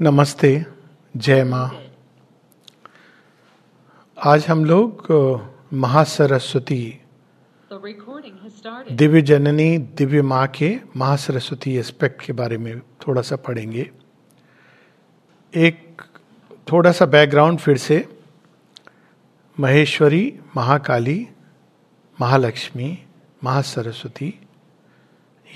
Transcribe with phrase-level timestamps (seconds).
[0.00, 0.64] नमस्ते,
[1.16, 1.70] जय माँ
[4.18, 5.06] आज हम लोग
[5.72, 7.00] महासरस्वती.
[8.92, 13.90] दिव्य जननी, दिव्य माँ के महासरस्वती एस्पेक्ट के बारे में थोड़ा सा पढ़ेंगे
[15.52, 16.02] एक
[16.72, 18.04] थोड़ा सा बैकग्राउंड फिर से
[19.60, 21.28] महेश्वरी, महाकाली,
[22.20, 22.98] महालक्ष्मी,
[23.44, 24.34] महासरस्वती,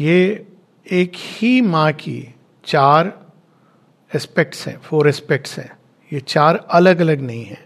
[0.00, 0.46] ये
[0.86, 2.34] एक ही माँ की
[2.64, 3.21] चार
[4.14, 5.76] एस्पेक्ट्स हैं फोर एस्पेक्ट्स हैं।
[6.12, 7.64] ये चार अलग अलग नहीं हैं।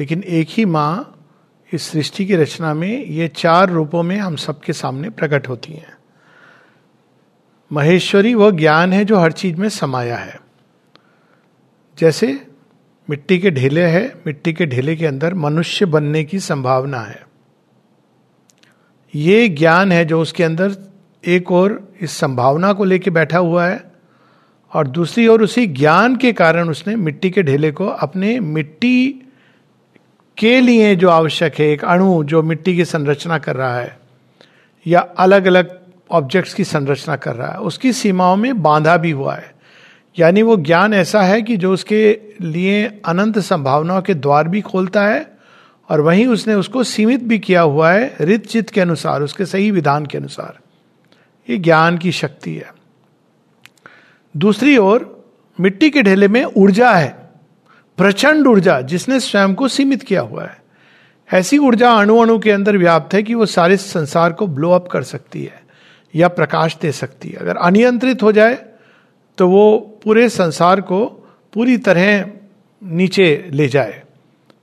[0.00, 1.16] लेकिन एक ही माँ
[1.72, 5.96] इस सृष्टि की रचना में ये चार रूपों में हम सबके सामने प्रकट होती हैं।
[7.72, 10.40] महेश्वरी वह ज्ञान है जो हर चीज़ में समाया है।
[11.98, 12.46] जैसे
[13.10, 17.26] मिट्टी के ढेले है, मिट्टी के ढेले के अंदर मनुष्य बनने की संभावना है।
[19.14, 20.76] ये ज्ञान है जो उसके अंदर
[21.26, 23.89] एक और इस संभावना को लेके बैठा हुआ है
[24.72, 29.22] और दूसरी ओर उसी ज्ञान के कारण उसने मिट्टी के ढेले को अपने मिट्टी
[30.36, 33.98] के लिए जो आवश्यक है, एक अणु जो मिट्टी की संरचना कर रहा है,
[34.86, 39.34] या अलग अलग ऑब्जेक्ट्स की संरचना कर रहा है, उसकी सीमाओं में बांधा भी हुआ
[39.34, 39.54] है।
[40.18, 45.06] यानी वो ज्ञान ऐसा है कि जो उसके लिए अनंत संभावनाओं के द्वार भी खोलता
[45.06, 45.30] है,
[45.90, 49.70] और वहीं उसने उसको सीमित भी किया हुआ है, रित चित के अनुसार, उसके सही
[49.70, 50.58] विधान के अनुसार।
[51.50, 52.79] ये ज्ञान की शक्ति है।
[54.34, 55.08] दूसरी ओर
[55.58, 57.08] मिट्टी के ढेले में ऊर्जा है,
[57.98, 60.58] प्रचंड ऊर्जा जिसने स्वयं को सीमित किया हुआ है।
[61.30, 64.88] ऐसी ऊर्जा अणु अणु के अंदर व्याप्त है कि वो सारे संसार को ब्लो अप
[64.88, 65.62] कर सकती है
[66.14, 68.58] या प्रकाश दे सकती है। अगर अनियंत्रित हो जाए
[69.38, 71.04] तो वो पूरे संसार को
[71.54, 72.30] पूरी तरह
[72.82, 74.02] नीचे ले जाए,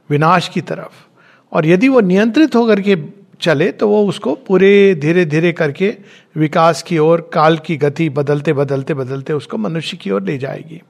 [0.09, 1.05] विनाश की तरफ़।
[1.51, 2.95] और यदि वो नियंत्रित होकर के
[3.41, 5.93] चले तो वो उसको पूरे धीरे धीरे करके
[6.35, 10.81] विकास की ओर, काल की गति बदलते बदलते बदलते उसको मनुष्य की ओर ले जाएगी।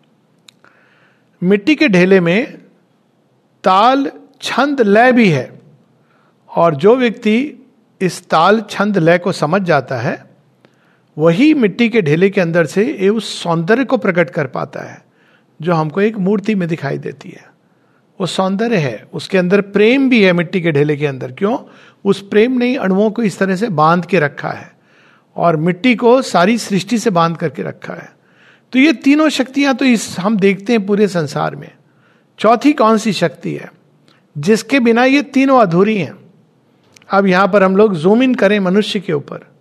[1.42, 2.58] मिट्टी के ढेले में
[3.64, 5.60] ताल छंद लय भी है,
[6.50, 7.66] और जो व्यक्ति
[8.02, 10.26] इस ताल छंद लय को समझ जाता है,
[11.18, 15.02] वही मिट्टी के ढेले के अंदर से ये उस सौंदर्य को प्रकट कर पाता है,
[15.60, 17.46] जो हमको एक मूर्ति में दिखाई देती है।
[18.20, 21.58] वो सौंदर्य है, उसके अंदर प्रेम भी है मिट्टी के ढेले के अंदर। क्यों?
[22.08, 24.72] उस प्रेम ने अणुओं को इस तरह से बाँध के रखा है
[25.36, 28.18] और मिट्टी को सारी सृष्टि से बाँध करके रखा है।
[28.74, 31.72] तो ये तीनों शक्तियाँ तो इस, हम देखते हैं पूरे संसार में।
[32.40, 33.74] चौथी कौन सी शक्ति है?
[34.38, 36.16] जिसके बिना ये तीनों अधूरी हैं।
[37.10, 39.52] अब यहाँ पर हम लोग जूम इन करें मनुष्य के ऊपर।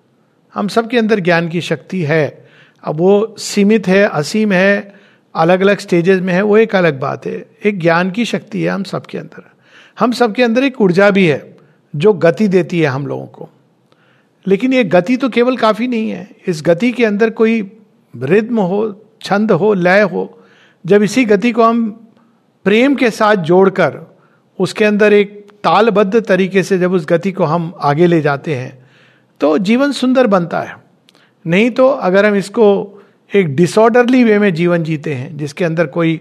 [0.55, 2.49] हम सबके अंदर ज्ञान की शक्ति है।
[2.85, 4.95] अब वो सीमित है, असीम है
[5.35, 8.71] अलग अलग स्टेजेस में है, वो एक अलग बात है। एक ज्ञान की शक्ति है
[8.71, 9.51] हम सबके अंदर।
[9.99, 11.56] हम सबके अंदर एक ऊर्जा भी है।
[11.97, 13.49] जो गति देती है हम लोगों को।
[14.47, 17.61] लेकिन ये गति तो केवल काफ़ी नहीं है। इस गति के अंदर कोई
[18.15, 20.39] रिद्म हो, छंद हो, लय हो,
[20.85, 21.89] जब इसी गति को हम
[22.67, 23.99] प्रेम के साथ जोड़कर
[24.59, 28.87] उसके अंदर एक तालबद्ध तरीके से जब उस गति को हम आगे ले जाते हैं
[29.41, 30.77] तो जीवन सुंदर बनता है।
[31.45, 32.67] नहीं तो अगर हम इसको
[33.33, 36.17] एक डिसऑर्डरली वे में जीवन जीते हैं, जिसके अंदर कोई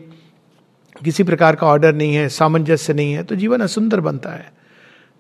[1.04, 4.52] किसी प्रकार का ऑर्डर नहीं है, सामंजस्य नहीं है तो जीवन असुंदर बनता है।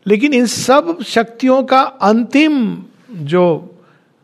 [0.08, 3.72] लेकिन इन सब शक्तियों का अंतिम जो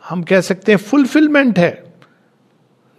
[0.10, 1.94] हम कह सकते हैं फुलफिलमेंट है,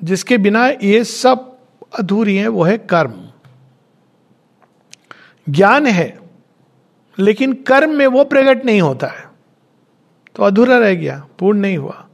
[0.05, 1.59] जिसके बिना ये सब
[1.99, 3.29] अधूरी है, वो है कर्म।
[5.49, 6.21] ज्ञान है,
[7.19, 9.31] लेकिन कर्म में वो प्रकट नहीं होता है।
[10.37, 12.07] तो अधूरा रह गया, पूर्ण नहीं हुआ।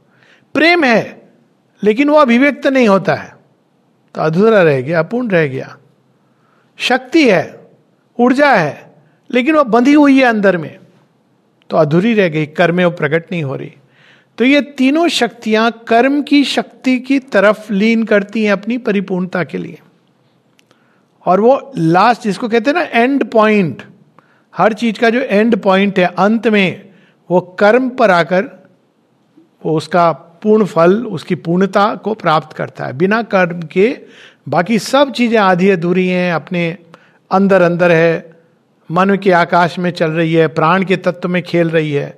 [0.53, 1.31] प्रेम है,
[1.83, 3.37] लेकिन वो अभिव्यक्त नहीं होता है।
[4.15, 5.77] तो अधूरा रह गया अपूर्ण रह गया।
[6.77, 7.71] शक्ति है,
[8.19, 8.88] ऊर्जा है
[9.31, 10.77] लेकिन वो बंधी हुई है अंदर में।
[11.69, 13.73] तो अधूरी रह गई, कर्म में वो प्रकट नहीं हो रही।
[14.37, 19.57] तो ये तीनों शक्तियाँ कर्म की शक्ति की तरफ़ लीन करती हैं अपनी परिपूर्णता के
[19.57, 19.79] लिए।
[21.25, 23.81] और वो लास्ट जिसको कहते हैं ना एंड पॉइंट
[24.53, 26.89] हर चीज़ का जो एंड पॉइंट है, अंत में
[27.29, 28.43] वो कर्म पर आकर
[29.65, 33.97] वो उसका पूर्ण फल, उसकी पूर्णता को प्राप्त करता है। बिना कर्म के
[34.49, 36.77] बाकी सब चीज़ें आधी अधूरी हैं, अपने
[37.31, 38.38] अंदर अंदर है
[38.91, 42.17] मन के आकाश में चल रही है, प्राण के तत्व में खेल रही है,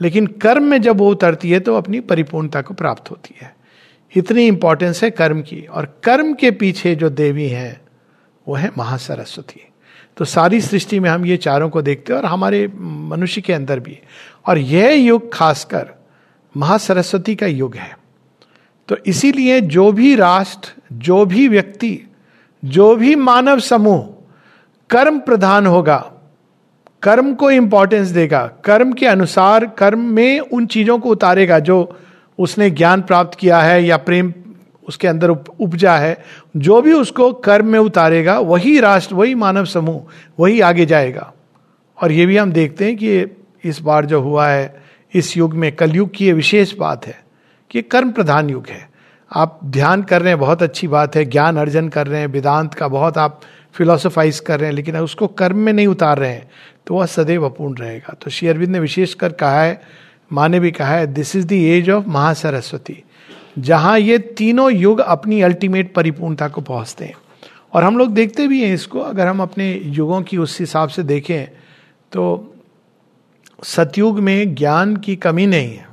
[0.00, 3.56] लेकिन कर्म में जब वो उतरती है तो अपनी परिपूर्णता को प्राप्त होती है।
[4.16, 7.80] इतनी इंपॉर्टेंस है कर्म की, और कर्म के पीछे जो देवी हैं,
[8.48, 9.66] वो है महासरस्वती।
[10.16, 13.80] तो सारी सृष्टि में हम ये चारों को देखते हैं और हमारे मनुष्य के अंदर
[13.80, 13.98] भी।
[14.46, 15.88] और यह युग खासकर
[16.56, 17.98] महासरस्वती का युग है।
[18.88, 22.00] तो इसीलिए जो भी राष्ट्र, जो भी व्यक्ति,
[22.64, 24.15] जो भी मानव समूह
[24.90, 26.12] कर्म प्रधान होगा।
[27.02, 31.96] कर्म को इंपॉर्टेंस देगा। कर्म के अनुसार कर्म में उन चीज़ों को उतारेगा जो
[32.38, 34.34] उसने ज्ञान प्राप्त किया है या प्रेम
[34.88, 36.24] उसके अंदर उपजा है।
[36.56, 40.02] जो भी उसको कर्म में उतारेगा, वही राष्ट्र, वही मानव समूह,
[40.40, 41.32] वही आगे जाएगा।
[42.02, 44.82] और ये भी हम देखते हैं कि इस बार जो हुआ है,
[45.14, 47.24] इस युग में, कलयुग की ये विशेष बात है
[47.70, 48.90] कि कर्म प्रधान युग है।
[49.36, 52.74] आप ध्यान कर रहे हैं, बहुत अच्छी बात है। ज्ञान अर्जन कर रहे हैं, वेदांत
[52.74, 53.40] का बहुत आप
[53.76, 56.50] फिलोसोफाइज कर रहे हैं, लेकिन उसको कर्म में नहीं उतार रहे हैं
[56.86, 59.80] तो वह सदैव अपूर्ण रहेगा। तो श्री अरविंद ने विशेषकर कहा है,
[60.30, 63.02] माँ ने भी कहा है this is the age of Mahasaraswati
[63.58, 67.14] जहाँ ये तीनों युग अपनी अल्टीमेट परिपूर्णता को पहुँचते हैं।
[67.74, 71.02] और हम लोग देखते भी हैं इसको, अगर हम अपने युगों की उस हिसाब से
[71.02, 71.46] देखें
[72.12, 72.54] तो
[73.64, 75.86] सतयुग में ज्ञान की कमी नहीं है।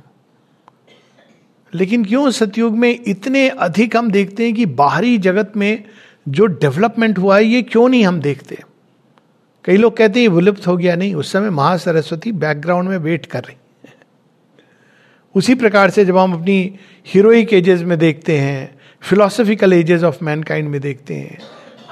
[1.72, 5.84] लेकिन क्यों सतयुग में इतने अधिक हम देखते हैं कि बाहरी जगत में
[6.28, 8.58] जो डेवलपमेंट हुआ है, ये क्यों नहीं हम देखते?
[9.64, 13.44] कई लोग कहते हैं विलुप्त हो गया नहीं। उस समय महासरस्वती बैकग्राउंड में वेट कर
[13.44, 13.56] रही
[15.34, 20.68] उसी प्रकार से जब हम अपनी हीरोइक एजेस में देखते हैं फिलोसफिकल एजेस ऑफ़ मैनकाइंड
[20.68, 21.38] में देखते हैं,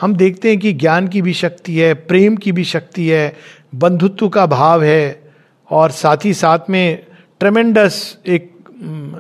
[0.01, 3.37] हम देखते हैं कि ज्ञान की भी शक्ति है, प्रेम की भी शक्ति है,
[3.75, 5.33] बंधुत्व का भाव है,
[5.71, 7.07] और साथ ही साथ में
[7.41, 8.53] ट्रमेंडस एक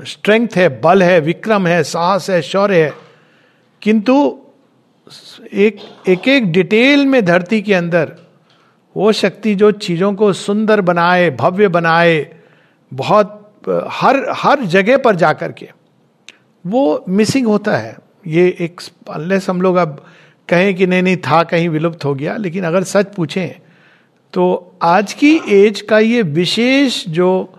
[0.06, 2.93] स्ट्रेंथ है, बल है, विक्रम है, साहस है, शौर्य है।
[3.82, 4.42] किंतु
[5.44, 5.79] एक
[6.09, 8.12] एक एक डिटेल में धरती के अंदर
[8.97, 12.26] वो शक्ति जो चीज़ों को सुंदर बनाए, भव्य बनाए,
[12.93, 13.38] बहुत,
[13.93, 15.69] हर हर जगह पर जाकर के,
[16.64, 18.81] वो मिसिंग होता है। ये एक
[19.11, 20.05] अनलेस हम लोग अब
[20.49, 23.50] कहें कि नहीं नहीं, था, कहीं विलुप्त हो गया, लेकिन अगर सच पूछें
[24.35, 27.55] तो आज की एज का ये विशेष जो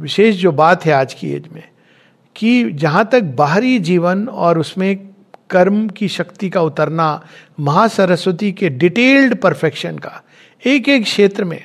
[0.00, 1.62] विशेष जो बात है आज की एज में,
[2.36, 5.05] कि जहाँ तक बाहरी जीवन और उसमें
[5.50, 7.26] कर्म की शक्ति का उतरना,
[7.60, 10.22] महासरस्वती के डिटेल्ड परफेक्शन का
[10.62, 11.64] एक एक क्षेत्र में,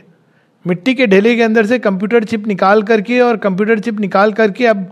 [0.65, 4.65] मिट्टी के ढेले के अंदर से कंप्यूटर चिप निकाल करके और कंप्यूटर चिप निकाल करके
[4.65, 4.83] अब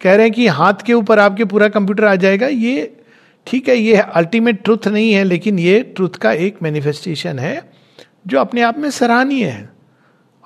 [0.00, 2.96] कह रहे हैं कि हाथ के ऊपर आपके पूरा कंप्यूटर आ जाएगा, ये
[3.46, 7.60] ठीक है, ये अल्टीमेट ट्रुथ नहीं है, लेकिन ये ट्रुथ का एक मैनिफेस्टेशन है,
[8.26, 9.68] जो अपने आप में सराहनीय है।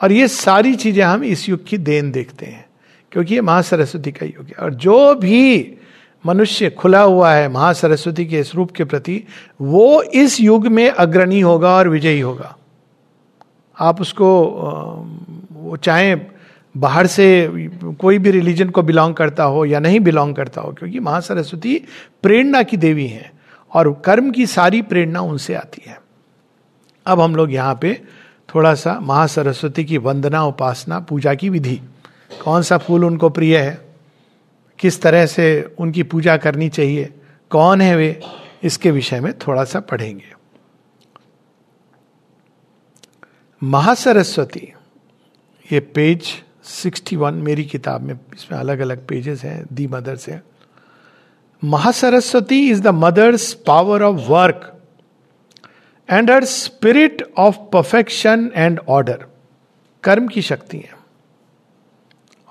[0.01, 2.65] और ये सारी चीज़ें हम इस युग की देन देखते हैं,
[3.13, 5.78] क्योंकि ये महासरस्वती का युग है। और जो भी
[6.25, 9.23] मनुष्य खुला हुआ है महासरस्वती के इस रूप के प्रति,
[9.61, 12.57] वो इस युग में अग्रणी होगा और विजयी होगा।
[13.79, 14.29] आप उसको
[15.53, 16.15] वो चाहे
[16.75, 17.27] बाहर से
[18.01, 21.83] कोई भी रिलीजन को बिलोंग करता हो या नहीं बिलोंग करता हो, क्योंकि महासरस्वती
[22.23, 23.33] प्रेरणा की देवी है
[23.73, 25.99] और कर्म की सारी प्रेरणा उनसे आती है।
[27.07, 28.01] अब हम लोग यहाँ पे
[28.55, 31.81] थोड़ा सा महासरस्वती की वंदना, उपासना, पूजा की विधि।
[32.45, 33.88] कौन सा फूल उनको प्रिय है?
[34.79, 37.15] किस तरह से उनकी पूजा करनी चाहिए,
[37.51, 38.21] कौन है वे,
[38.63, 40.33] इसके विषय में थोड़ा सा पढ़ेंगे।
[43.63, 44.73] महासरस्वती,
[45.73, 50.43] ये पेज 61 मेरी किताब में इसमें अलग अलग पेजेस हैं, दी मदर्स है।
[51.65, 54.83] Mahasaraswati is the mother's power of work
[56.11, 59.27] and her spirit of perfection and order,
[60.05, 60.95] कर्म की शक्ति है।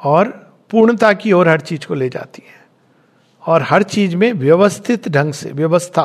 [0.03, 2.65] और पूर्णता की ओर हर चीज़ को ले जाती है।
[3.43, 6.03] और हर चीज़ में व्यवस्थित ढंग से, व्यवस्था,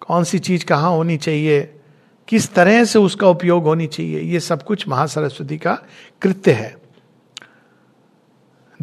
[0.00, 1.74] कौन सी चीज़ कहाँ होनी चाहिए,
[2.28, 5.78] किस तरह से उसका उपयोग होनी चाहिए, ये सब कुछ महासरस्वती का
[6.22, 6.76] कृत्य है।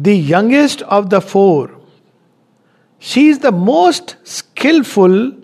[0.00, 1.88] The youngest of the four
[3.00, 5.42] she is the most skilful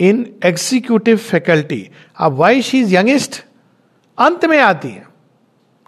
[0.00, 3.44] in executive faculty अब वाई शी इज़ यंगेस्ट
[4.18, 5.05] अंत में आती है।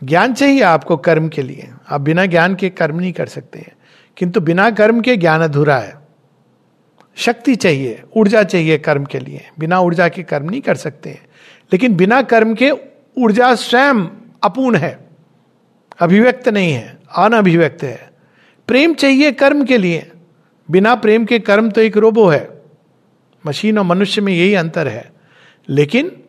[0.04, 3.76] ज्ञान चाहिए आपको कर्म के लिए। आप बिना ज्ञान के कर्म नहीं कर सकते हैं।
[4.16, 5.98] किंतु बिना कर्म के ज्ञान अधूरा है।
[7.16, 11.26] शक्ति चाहिए, ऊर्जा चाहिए कर्म के लिए। बिना ऊर्जा के कर्म नहीं कर सकते हैं।
[11.72, 12.70] लेकिन बिना कर्म के
[13.18, 14.06] ऊर्जा स्वयं
[14.42, 15.08] अपूर्ण है।
[16.00, 18.10] अभिव्यक्त नहीं है, अनभिव्यक्त है।
[18.66, 20.12] प्रेम चाहिए कर्म के लिए।
[20.70, 22.62] बिना प्रेम के कर्म तो एक रोबो है।
[23.46, 25.12] मशीन और मनुष्य में यही अंतर है।
[25.68, 26.22] लेकिन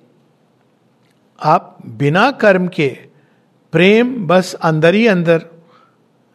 [1.44, 3.09] आप बिना कर्म के
[3.74, 5.46] प्रेम बस अंदर ही अंदर।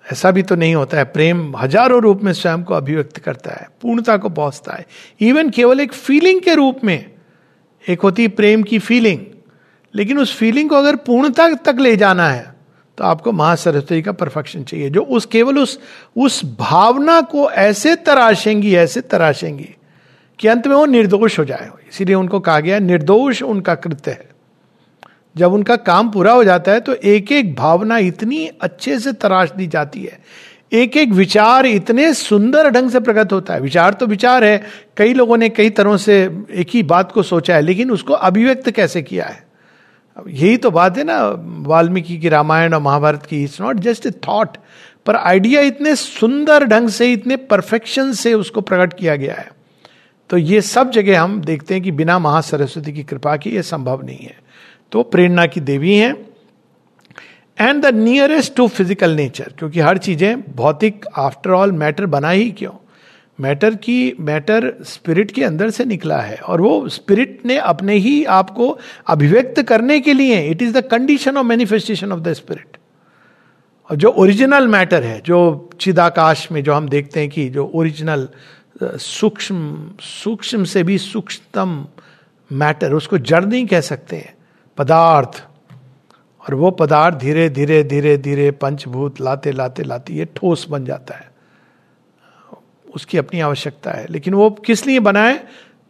[0.04, 3.68] ऐसा भी तो नहीं होता है। प्रेम हज़ारों रूप में स्वयं को अभिव्यक्त करता है,
[3.82, 4.86] पूर्णता को पहुँचता है।
[5.20, 7.10] इवन केवल एक फीलिंग के रूप में,
[7.84, 9.20] एक होती प्रेम की फीलिंग
[9.94, 12.52] लेकिन उस फीलिंग को अगर पूर्णता तक ले जाना है
[12.98, 15.78] तो आपको महासरस्वती का परफेक्शन चाहिए, जो उस, केवल उस
[16.16, 19.68] उस भावना को ऐसे तराशेंगी ऐसे तराशेंगी
[20.38, 24.28] कि अंत में वो निर्दोष हो जाए। इसीलिए उनको कहा गया निर्दोष उनका कृत्य है।
[25.36, 29.50] जब उनका काम पूरा हो जाता है तो एक एक भावना इतनी अच्छे से तराश
[29.50, 30.18] दी जाती है।
[30.72, 34.62] एक एक विचार इतने सुंदर ढंग से प्रकट होता है। विचार तो विचार है,
[34.96, 36.22] कई लोगों ने कई तरह से
[36.52, 39.42] एक ही बात को सोचा है, लेकिन उसको अभिव्यक्त कैसे किया है?
[40.28, 41.18] यही तो बात है ना,
[41.66, 44.56] वाल्मीकि की रामायण और महाभारत की it's not just a thought
[45.06, 49.48] पर आइडिया इतने सुंदर ढंग से, इतने परफेक्शन से उसको प्रकट किया गया है।
[50.30, 54.02] तो ये सब जगह हम देखते हैं कि बिना महासरस्वती की कृपा की यह संभव
[54.02, 54.43] नहीं है।
[54.92, 56.14] तो प्रेरणा की देवी हैं
[57.58, 62.50] and the nearest to physical nature क्योंकि हर चीज़ें भौतिक आफ्टर ऑल मैटर बना ही
[62.50, 62.72] क्यों?
[63.38, 68.24] मैटर की मैटर स्पिरिट के अंदर से निकला है, और वो स्पिरिट ने अपने ही
[68.24, 68.68] आपको
[69.06, 72.76] अभिव्यक्त करने के लिए it is the condition of manifestation of the spirit
[73.90, 78.28] और जो ओरिजिनल मैटर है, जो चिदाकाश में जो हम देखते हैं कि जो ओरिजिनल
[78.82, 81.86] सूक्ष्म सूक्ष्म से भी सूक्ष्मतम
[82.50, 84.33] मैटर उसको जड़ नहीं कह सकते हैं।
[84.78, 85.44] पदार्थ।
[86.40, 91.14] और वो पदार्थ धीरे धीरे धीरे धीरे पंचभूत लाते लाते लाते ये ठोस बन जाता
[91.14, 91.30] है।
[92.94, 95.44] उसकी अपनी आवश्यकता है। लेकिन वो किस लिए बना है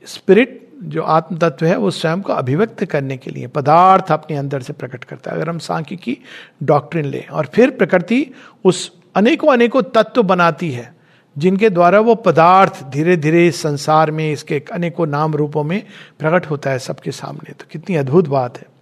[0.06, 4.60] स्पिरिट, जो आत्म तत्व है, वो स्वयं को अभिव्यक्त करने के लिए। पदार्थ अपने अंदर
[4.60, 6.18] से प्रकट करता है। अगर हम सांख्य की
[6.62, 8.30] डॉक्ट्रिन लें, और फिर प्रकृति
[8.64, 10.94] उस अनेकों अनेकों तत्व बनाती है,
[11.38, 15.82] जिनके द्वारा वो पदार्थ धीरे धीरे इस संसार में, इसके अनेकों नाम रूपों में
[16.18, 18.73] प्रकट होता है सबके सामने। तो कितनी अद्भुत बात है।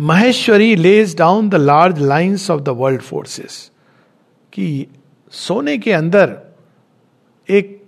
[0.00, 3.70] Maheshwari lays down the large lines of the world forces
[4.52, 4.86] कि
[5.30, 6.36] सोने के अंदर
[7.48, 7.82] एक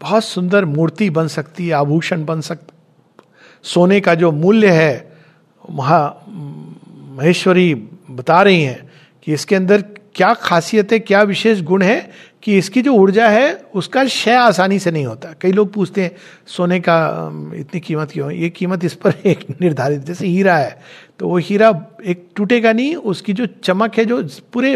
[0.00, 2.74] बहुत सुंदर मूर्ति बन सकती है, आभूषण बन सकता
[3.62, 5.12] सोने का जो मूल्य है,
[5.70, 6.24] महा,
[7.18, 7.74] महेश्वरी
[8.10, 8.90] बता रही हैं
[9.22, 9.84] कि इसके अंदर
[10.14, 12.10] क्या खासियत है क्या विशेष गुण है
[12.42, 16.10] कि इसकी जो ऊर्जा है, उसका क्षय आसानी से नहीं होता। कई लोग पूछते हैं,
[16.46, 20.80] सोने का इतनी कीमत क्यों ये कीमत इस पर एक निर्धारित, जैसे हीरा है
[21.20, 21.68] तो वो हीरा
[22.06, 24.22] एक टूटेगा नहीं, उसकी जो चमक है, जो
[24.52, 24.72] पूरे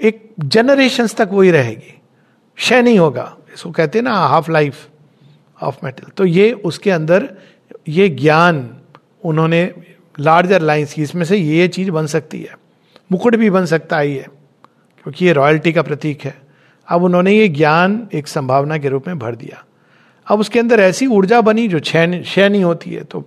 [0.00, 1.92] एक जनरेशन तक वही रहेगी।
[2.58, 4.86] क्षय नहीं होगा। इसको कहते हैं ना हाफ़ लाइफ
[5.60, 7.28] ऑफ़ मेटल तो ये उसके अंदर
[7.88, 8.70] ये ज्ञान,
[9.24, 9.62] उन्होंने
[10.18, 12.56] लार्जर लाइन्स की, इसमें से ये चीज़ बन सकती है।
[13.12, 14.26] मुकुट भी बन सकता है ये,
[15.04, 16.34] क्योंकि ये रॉयल्टी का प्रतीक है।
[16.88, 19.64] अब उन्होंने ये ज्ञान एक संभावना के रूप में भर दिया।
[20.26, 23.20] अब उसके अंदर ऐसी ऊर्जा बनी जो क्षय नहीं होती है तो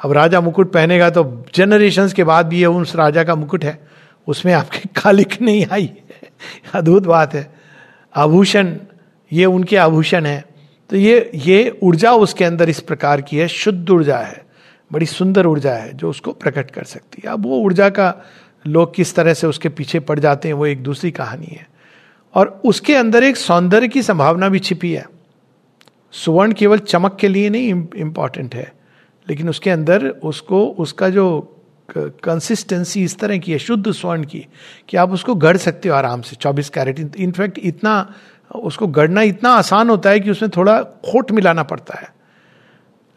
[0.00, 3.88] अब राजा मुकुट पहनेगा तो जनरेशन के बाद भी ये उस राजा का मुकुट है।
[4.26, 5.90] उसमें आपकी कालिक नहीं आई
[6.74, 7.54] अद्भुत बात है।
[8.16, 8.76] आभूषण,
[9.32, 10.44] ये उनके आभूषण है।
[10.90, 14.44] तो ये ये ऊर्जा उसके अंदर इस प्रकार की है। शुद्ध ऊर्जा है।
[14.92, 18.14] बड़ी सुंदर ऊर्जा है जो उसको प्रकट कर सकती है। अब वो ऊर्जा का
[18.66, 21.68] लोग किस तरह से उसके पीछे पड़ जाते हैं, वो एक दूसरी कहानी है।
[22.34, 25.06] और उसके अंदर एक सौंदर्य की संभावना भी छिपी है।
[26.12, 28.79] सुवर्ण केवल चमक के लिए नहीं इंपॉर्टेंट है।
[29.28, 31.56] लेकिन उसके अंदर उसको, उसका जो
[31.96, 34.46] कंसिस्टेंसी इस तरह की है, शुद्ध स्वर्ण की,
[34.88, 38.14] कि आप उसको गढ़ सकते हो आराम से 24 कैरेट। इनफैक्ट इतना,
[38.54, 42.14] उसको गढ़ना इतना आसान होता है कि उसमें थोड़ा खोट मिलाना पड़ता है।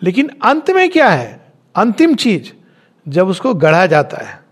[0.04, 1.52] लेकिन अंत में क्या है?
[1.76, 2.52] अंतिम चीज़,
[3.10, 4.44] जब उसको गढ़ा जाता है,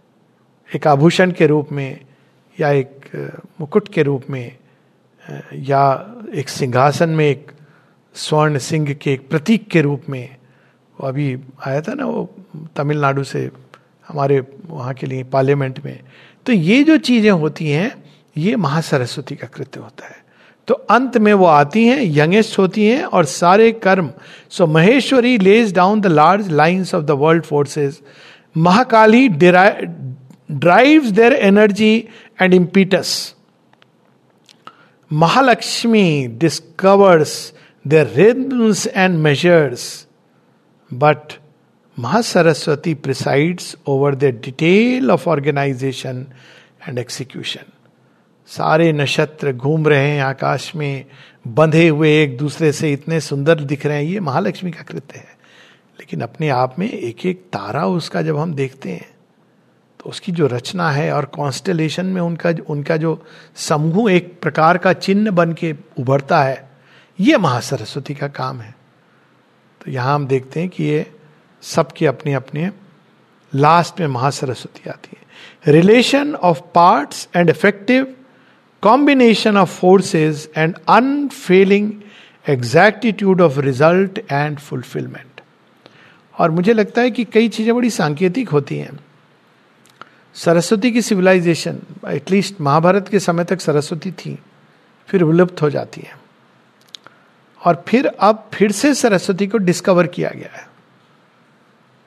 [0.76, 2.00] एक आभूषण के रूप में,
[2.60, 2.98] या एक,
[3.62, 4.58] मुकुट के रूप में,
[5.54, 7.52] या एक सिंहासन में एक
[8.14, 10.36] स्वर्ण सिंह के एक प्रतीक के रूप में
[11.02, 11.36] वो अभी
[11.68, 12.30] आया था ना वो
[12.76, 13.50] तमिलनाडु से
[14.08, 16.00] हमारे वहाँ के लिए पार्लियामेंट में।
[16.46, 18.04] तो ये जो चीज़ें होती हैं,
[18.36, 20.20] ये महासरस्वती का कृत्य होता है।
[20.68, 24.10] तो अंत में वो आती हैं, यंगेस्ट होती हैं और सारे कर्म।
[24.50, 28.02] So Maheshwari lays down the large lines of the world forces
[28.56, 29.28] Mahakali
[30.50, 31.96] drives their energy
[32.42, 33.36] and impetus
[35.12, 37.54] Mahalakshmi discovers
[37.86, 40.08] their rhythms and measures
[40.94, 41.34] but
[41.98, 46.26] Mahasaraswati presides over the detail of organisation
[46.88, 47.72] and execution
[48.50, 51.06] सारे नक्षत्र घूम रहे हैं, आकाश में
[51.48, 55.40] बंधे हुए एक दूसरे से इतने सुंदर दिख रहे हैं, ये महालक्ष्मी का कृत्य है।
[56.00, 59.10] लेकिन अपने आप में एक एक तारा उसका जब हम देखते हैं
[60.00, 63.24] तो उसकी जो रचना है और कॉन्स्टलेशन में उनका उनका जो
[63.56, 66.70] समूह एक प्रकार का चिन्ह बन के उभरता है,
[67.20, 68.74] ये महासरस्वती का काम है।
[69.82, 71.06] तो यहाँ हम देखते हैं कि ये
[71.64, 72.70] सबके अपने अपने
[73.54, 78.16] लास्ट में महासरस्वती आती है। Relation of parts and effective
[78.84, 81.92] combination of forces and unfailing
[82.46, 85.42] exactitude of result and fulfilment
[86.36, 89.00] और मुझे लगता है कि कई चीज़ें बड़ी सांकेतिक होती हैं।
[90.36, 94.38] सरस्वती की सिविलाइजेशन एटलीस्ट महाभारत के समय तक सरस्वती थी,
[95.10, 96.20] फिर विलुप्त हो जाती है।
[97.62, 100.68] और फिर अब फिर से सरस्वती को डिस्कवर किया गया है।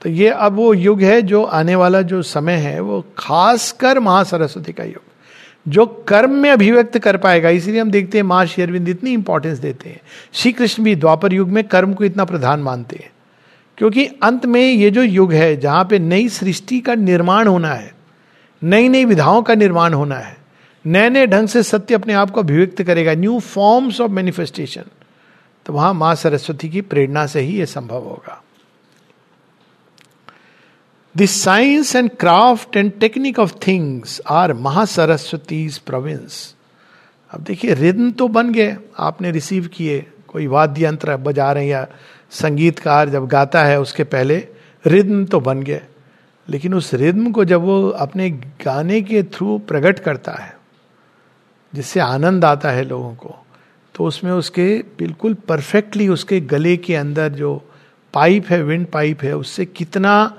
[0.03, 4.73] तो ये अब वो युग है जो आने वाला जो समय है, वो खासकर महासरस्वती
[4.73, 5.03] का युग,
[5.67, 9.89] जो कर्म में अभिव्यक्त कर पाएगा। इसीलिए हम देखते हैं माँ शेरविंद इतनी इंपॉर्टेंस देते
[9.89, 10.01] हैं।
[10.33, 13.11] श्री कृष्ण भी द्वापर युग में कर्म को इतना प्रधान मानते हैं,
[13.79, 17.93] क्योंकि अंत में ये जो युग है, जहाँ पे नई सृष्टि का निर्माण होना है
[18.63, 20.37] नई नई विधाओं का निर्माण होना है
[20.85, 24.85] नए नए ढंग से सत्य अपने आप को अभिव्यक्त करेगा न्यू फॉर्म्स ऑफ़ मैनिफेस्टेशन
[25.67, 28.41] तो वहाँ माँ सरस्वती की प्रेरणा से ही यह संभव होगा।
[31.15, 36.55] This science and craft and technique of things are Mahasaraswati province
[37.31, 41.71] अब देखिए रिद्म तो बन गए, आपने रिसीव किए, कोई वाद्य यंत्र बजा रहे हैं
[41.71, 41.87] या
[42.31, 44.37] संगीतकार जब गाता है उसके पहले
[44.87, 45.81] रिद्म तो बन गए।
[46.49, 48.31] लेकिन उस रिद्म को जब वो अपने
[48.65, 50.57] गाने के थ्रू प्रकट करता है,
[51.73, 53.44] जिससे आनंद आता है लोगों को
[53.95, 54.67] तो उसमें उसके
[54.99, 57.61] बिल्कुल परफेक्टली उसके गले के अंदर जो
[58.15, 60.35] पाइप है विंड पाइप है, उससे कितना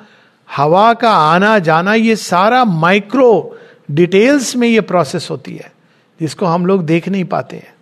[0.49, 3.57] हवा का आना जाना, ये सारा माइक्रो
[3.91, 5.71] डिटेल्स में ये प्रोसेस होती है,
[6.19, 7.73] जिसको हम लोग देख नहीं पाते हैं।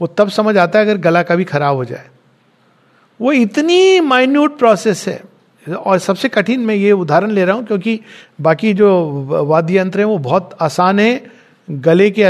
[0.00, 2.08] वो तब समझ आता है अगर गला कभी खराब हो जाए।
[3.20, 5.22] वो इतनी माइन्यूट प्रोसेस है।
[5.66, 8.00] और सबसे कठिन मैं ये उदाहरण ले रहा हूँ, क्योंकि
[8.40, 8.88] बाकी जो
[9.46, 11.22] वाद्य यंत्र हैं, वो बहुत आसान है
[11.68, 12.24] गले के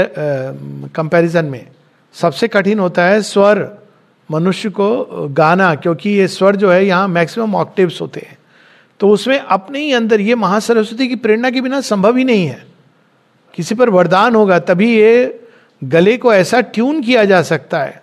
[0.89, 1.65] कंपैरिजन में।
[2.15, 3.67] सबसे कठिन होता है स्वर
[4.29, 8.37] मनुष्य को गाना, क्योंकि ये स्वर जो है यहाँ मैक्सिमम ऑक्टिव्स होते हैं।
[8.99, 12.65] तो उसमें अपने ही अंदर ये महासरस्वती की प्रेरणा के बिना संभव ही नहीं है।
[13.53, 15.39] किसी पर वरदान होगा, तभी ये
[15.81, 18.01] गले को ऐसा ट्यून किया जा सकता है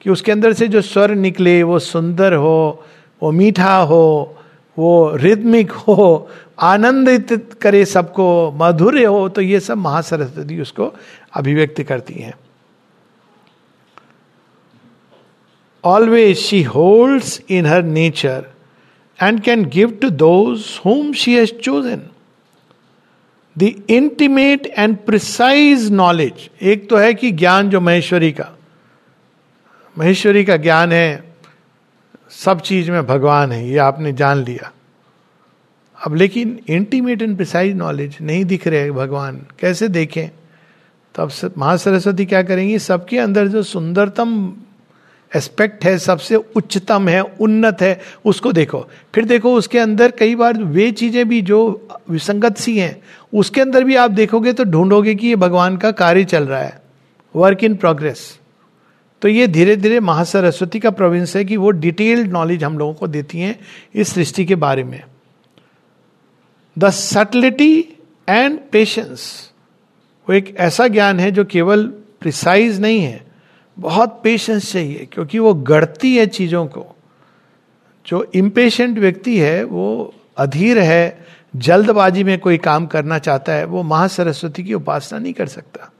[0.00, 2.84] कि उसके अंदर से जो स्वर निकले, वो सुंदर हो,
[3.22, 4.36] वो मीठा हो,
[4.76, 10.92] वो रिदमिक हो, आनंदित करे सबको, मधुर्य हो तो ये सब महासरस्वती उसको
[11.34, 12.34] अभिव्यक्त करती हैं।
[15.84, 18.46] Always she holds in her nature
[19.22, 22.02] and can give to those whom she has chosen
[23.56, 28.48] the intimate and precise knowledge एक तो है कि ज्ञान जो महेश्वरी का।
[29.98, 31.34] महेश्वरी का ज्ञान है,
[32.30, 34.72] सब चीज़ में भगवान है, ये आपने जान लिया।
[36.06, 40.28] अब लेकिन इंटीमेट एंड प्रिसाइज नॉलेज नहीं दिख रहे भगवान, कैसे देखें?
[41.14, 42.78] तो अब महासरस्वती क्या करेंगी?
[42.78, 44.52] सबके अंदर जो सुंदरतम
[45.32, 50.58] एस्पेक्ट है, सबसे उच्चतम है, उन्नत है, उसको देखो। फिर देखो उसके अंदर कई बार
[50.58, 52.96] वे चीज़ें भी जो विसंगत सी हैं,
[53.32, 56.80] उसके अंदर भी आप देखोगे तो ढूंढोगे कि ये भगवान का कार्य चल रहा है।
[57.34, 58.38] वर्क इन प्रोग्रेस
[59.22, 63.06] तो ये धीरे धीरे महासरस्वती का प्रोविंस है कि वो डिटेल्ड नॉलेज हम लोगों को
[63.06, 63.58] देती हैं
[63.94, 65.02] इस सृष्टि के बारे में।
[66.76, 67.78] द सटलिटी
[68.28, 69.50] एंड पेशेंस
[70.26, 71.86] वो एक ऐसा ज्ञान है जो केवल
[72.20, 73.29] प्रिसाइज नहीं है
[73.78, 76.96] बहुत पेशेंस चाहिए, क्योंकि वो गढ़ती है चीज़ों को।
[78.06, 83.82] जो इम्पेशेंट व्यक्ति है, वो अधीर है, जल्दबाजी में कोई काम करना चाहता है, वो
[83.82, 85.92] महासरस्वती की उपासना नहीं कर सकता।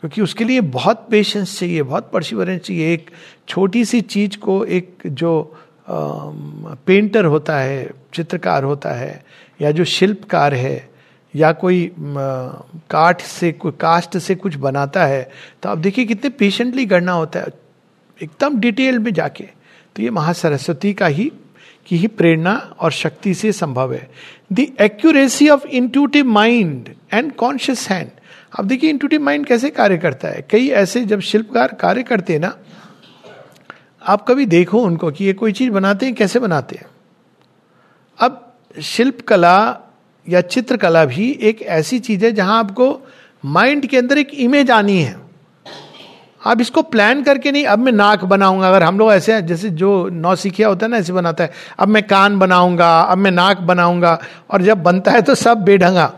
[0.00, 3.10] क्योंकि उसके लिए बहुत पेशेंस चाहिए, बहुत परसिवरेंस चाहिए। एक
[3.48, 5.56] छोटी सी चीज़ को एक जो
[5.90, 9.24] पेंटर होता है, चित्रकार होता है,
[9.62, 10.91] या जो शिल्पकार है
[11.34, 15.30] या कोई काठ से कोई कास्ट से कुछ बनाता है
[15.62, 17.46] तो आप देखिए कितने पेशेंटली करना होता है।
[18.20, 19.44] एकदम डिटेल में जाके।
[19.96, 21.30] तो ये महासरस्वती का ही,
[21.86, 24.10] की ही प्रेरणा और शक्ति से संभव है।
[24.52, 28.10] The accuracy of intuitive mind and conscious hand
[28.58, 32.40] अब देखिए इंट्यूटिव माइंड कैसे कार्य करता है। कई ऐसे जब शिल्पकार कार्य करते हैं
[32.40, 32.56] ना,
[34.02, 36.86] आप कभी देखो उनको कि ये कोई चीज़ बनाते हैं, कैसे बनाते हैं?
[38.18, 39.78] अब शिल्प कला
[40.28, 43.06] या चित्रकला भी एक ऐसी चीज़ है जहाँ आपको
[43.44, 45.16] माइंड के अंदर एक इमेज आनी है।
[46.46, 50.08] आप इसको प्लान करके नहीं, अब मैं नाक बनाऊँगा। अगर हम लोग ऐसे जैसे जो
[50.08, 53.58] नौ सीखिया होता है ना, ऐसे बनाता है, अब मैं कान बनाऊँगा, अब मैं नाक
[53.58, 54.18] बनाऊँगा,
[54.50, 56.12] और जब बनता है तो सब बेढंगा।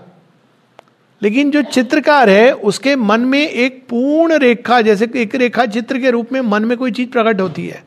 [1.23, 6.11] लेकिन जो चित्रकार है, उसके मन में एक पूर्ण रेखा, जैसे एक रेखा चित्र के
[6.11, 7.85] रूप में मन में कोई चीज़ प्रकट होती है,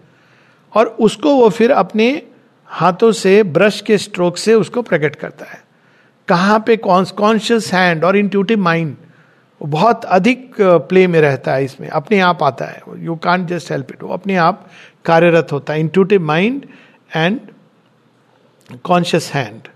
[0.73, 2.21] और उसको वो फिर अपने
[2.65, 5.66] हाथों से, ब्रश के स्ट्रोक से उसको प्रकट करता है।
[6.27, 8.95] कहाँ पे कॉन्शियस हैंड और इंट्यूटिव माइंड
[9.61, 13.91] बहुत अधिक प्ले में रहता है इसमें। अपने आप आता है। You can't just help
[13.91, 14.69] it वो अपने आप
[15.05, 16.65] कार्यरत होता है। Intuitive mind
[17.15, 17.39] and
[18.83, 19.67] conscious hand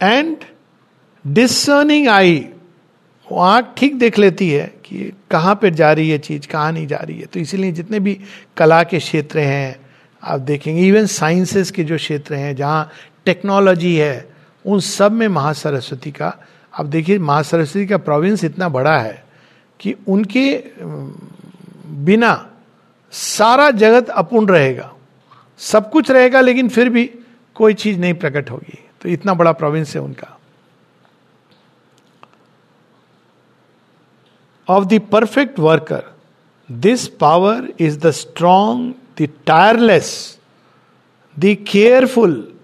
[0.00, 0.36] and
[1.24, 2.38] discerning eye
[3.28, 6.86] वो आँख ठीक देख लेती है कि कहाँ पर जा रही है चीज़, कहाँ नहीं
[6.86, 8.18] जा रही है। तो इसीलिए जितने भी
[8.56, 9.76] कला के क्षेत्र हैं,
[10.22, 12.90] आप देखेंगे इवन साइंसेस के जो क्षेत्र हैं, जहाँ
[13.24, 14.35] टेक्नोलॉजी है
[14.66, 16.32] उन सब में महासरस्वती का
[16.78, 19.24] अब देखिए महासरस्वती का प्रोविंस इतना बड़ा है
[19.80, 20.64] कि उनके
[22.04, 22.50] बिना
[23.12, 24.92] सारा जगत अपूर्ण रहेगा।
[25.58, 27.04] सब कुछ रहेगा, लेकिन फिर भी
[27.54, 30.32] कोई चीज़ नहीं प्रकट होगी। तो इतना बड़ा प्रोविंस है उनका।
[34.68, 36.02] Of the perfect worker
[36.70, 40.38] this power is the strong the tireless
[41.38, 42.55] the careful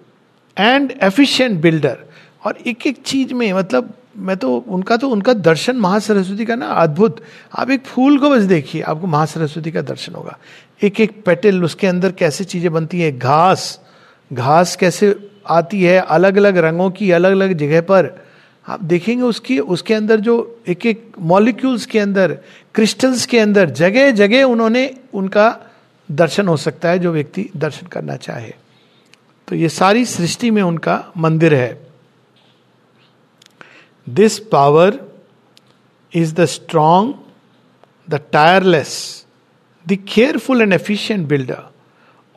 [0.56, 1.98] and efficient builder
[2.44, 6.66] और एक एक चीज़ में मतलब मैं तो उनका तो उनका दर्शन महासरस्वती का ना
[6.66, 7.22] अद्भुत।
[7.58, 10.36] आप एक फूल को बस देखिए, आपको महासरस्वती का दर्शन होगा।
[10.82, 13.18] एक एक पेटल, उसके अंदर कैसे चीज़ें बनती है?
[13.18, 13.80] घास।
[14.32, 15.14] घास कैसे
[15.46, 15.98] आती है?
[15.98, 18.12] अलग अलग रंगों की अलग अलग जगह पर।
[18.66, 22.38] आप देखेंगे उसकी, उसके अंदर जो एक एक मॉलिक्यूल्स के अंदर
[22.74, 25.56] क्रिस्टल्स के अंदर जगह जगह उन्होंने उनका
[26.08, 28.52] दर्शन हो सकता है, जो व्यक्ति दर्शन करना चाहे।
[29.52, 31.86] तो ये सारी सृष्टि में उनका मंदिर है।
[34.06, 34.98] This power
[36.12, 37.14] is the strong
[38.08, 38.94] the tireless
[39.86, 41.62] the careful and efficient builder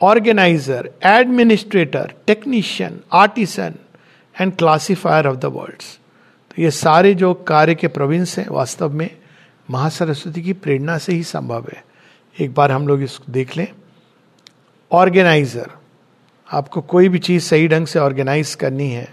[0.01, 3.75] organiser administrator technician artisan
[4.35, 5.97] and classifier of the worlds
[6.51, 9.09] तो ये सारे जो कार्य के प्रोविंस हैं, वास्तव में
[9.69, 11.83] महासरस्वती की प्रेरणा से ही संभव है।
[12.35, 13.67] एक बार हम लोग इसको देख लें।
[14.91, 15.71] ऑर्गेनाइजर
[16.49, 19.07] आपको कोई भी चीज़ सही ढंग से ऑर्गेनाइज करनी है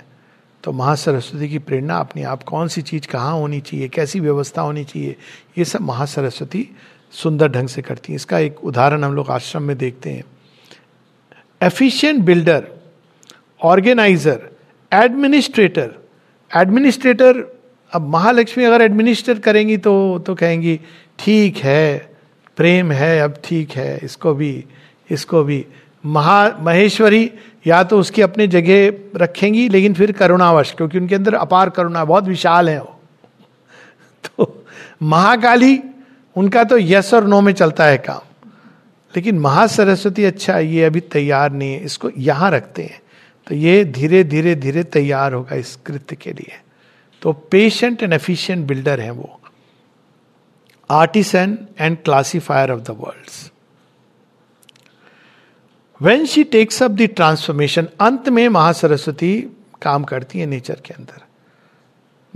[0.64, 4.84] तो महासरस्वती की प्रेरणा अपनी आप कौन सी चीज़ कहाँ होनी चाहिए, कैसी व्यवस्था होनी
[4.84, 5.16] चाहिए,
[5.58, 6.68] ये सब महासरस्वती
[7.14, 10.24] सुंदर ढंग से करती है। इसका एक उदाहरण हम लोग आश्रम में देखते हैं।
[11.60, 12.66] Efficient builder
[13.60, 14.48] organiser
[14.92, 15.90] administrator
[16.50, 17.44] administrator
[17.92, 20.78] अब महालक्ष्मी अगर एडमिनिस्ट्रेट करेंगी तो तो कहेंगी,
[21.18, 22.12] ठीक है,
[22.58, 24.64] प्रेम है, अब ठीक है, इसको भी
[25.10, 25.64] इसको भी।
[26.04, 27.30] महा महेश्वरी
[27.66, 32.24] या तो उसकी अपनी जगह रखेंगी, लेकिन फिर करुणावश, क्योंकि उनके अंदर अपार करुणा, बहुत
[32.24, 32.98] विशाल है वो।
[34.24, 34.64] तो
[35.02, 35.78] महाकाली,
[36.36, 38.48] उनका तो यस और नो में चलता है काम।
[39.14, 43.00] लेकिन महासरस्वती अच्छा ये अभी तैयार नहीं है, इसको यहाँ रखते हैं।
[43.46, 46.60] तो ये धीरे धीरे धीरे तैयार होगा इस कृत्य के लिए।
[47.22, 49.40] तो पेशेंट एंड एफिशिएंट बिल्डर है वो।
[50.90, 53.50] Artisan and classifier of the world
[56.02, 59.50] when she takes up the transformation अंत में महासरस्वती
[59.82, 61.22] काम करती है नेचर के अंदर।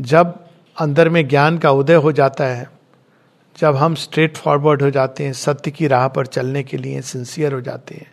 [0.03, 0.47] जब
[0.81, 2.71] अंदर में ज्ञान का उदय हो जाता है,
[3.59, 7.53] जब हम स्ट्रेट फॉरवर्ड हो जाते हैं, सत्य की राह पर चलने के लिए सिंसियर
[7.53, 8.13] हो जाते हैं,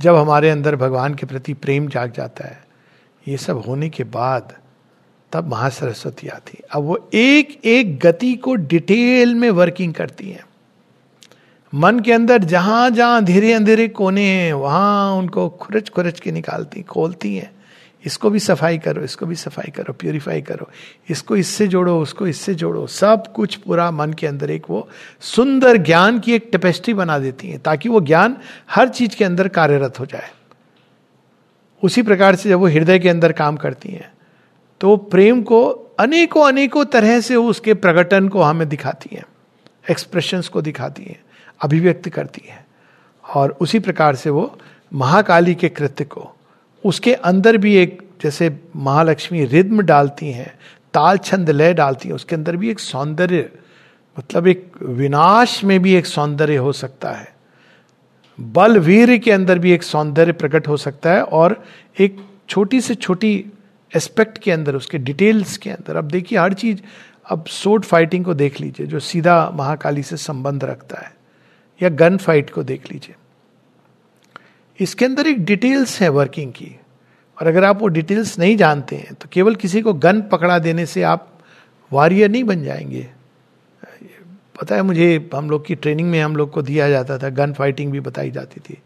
[0.00, 2.64] जब हमारे अंदर भगवान के प्रति प्रेम जाग जाता है,
[3.28, 4.56] ये सब होने के बाद
[5.32, 10.44] तब महासरस्वती आती अब वो एक एक गति को डिटेल में वर्किंग करती हैं।
[11.72, 16.82] मन के अंदर जहाँ जहाँ धीरे अंधेरे कोने हैं, वहाँ उनको खुरच खुरच के निकालती,
[16.82, 17.50] खोलती हैं।
[18.04, 20.68] इसको भी सफ़ाई करो, इसको भी सफ़ाई करो, प्योरीफाई करो।
[21.10, 24.88] इसको इससे जोड़ो, उसको इससे जोड़ो। सब कुछ पूरा मन के अंदर एक वो
[25.20, 28.36] सुंदर ज्ञान की एक टेपेस्ट्री बना देती है, ताकि वो ज्ञान
[28.70, 30.30] हर चीज़ के अंदर कार्यरत हो जाए।
[31.82, 34.10] उसी प्रकार से जब वो हृदय के अंदर काम करती हैं
[34.80, 35.64] तो प्रेम को
[36.00, 39.24] अनेकों अनेकों तरह से उसके प्रकटन को हमें दिखाती हैं
[39.90, 41.20] एक्सप्रेशंस को दिखाती हैं।
[41.62, 42.66] अभिव्यक्त करती है।
[43.34, 44.58] और उसी प्रकार से वो
[44.92, 46.36] महाकाली के कृत्य को,
[46.84, 50.58] उसके अंदर भी एक जैसे महालक्ष्मी रिद्म डालती हैं,
[50.94, 53.50] ताल छंद लय डालती हैं, उसके अंदर भी एक सौंदर्य
[54.18, 57.36] मतलब एक विनाश में भी एक सौंदर्य हो सकता है।
[58.40, 61.64] बल वीर के अंदर भी एक सौंदर्य प्रकट हो सकता है और
[61.98, 63.46] एक छोटी से छोटी
[63.96, 66.80] एस्पेक्ट के अंदर, उसके डिटेल्स के अंदर। अब देखिए, हर चीज़,
[67.30, 71.15] अब सोट फाइटिंग को देख लीजिए, जो सीधा महाकाली से संबंध रखता है।
[71.80, 73.14] या गन फाइट को देख लीजिए।
[74.78, 76.76] इसके अंदर एक डिटेल्स है वर्किंग की।
[77.38, 80.86] और अगर आप वो डिटेल्स नहीं जानते हैं तो केवल किसी को गन पकड़ा देने
[80.86, 81.28] से आप
[81.92, 83.06] वॉरियर नहीं बन जाएँगे।
[84.60, 87.52] पता है मुझे, हम लोग की ट्रेनिंग में हम लोग को दिया जाता था, गन
[87.52, 88.78] फाइटिंग भी बताई जाती थी।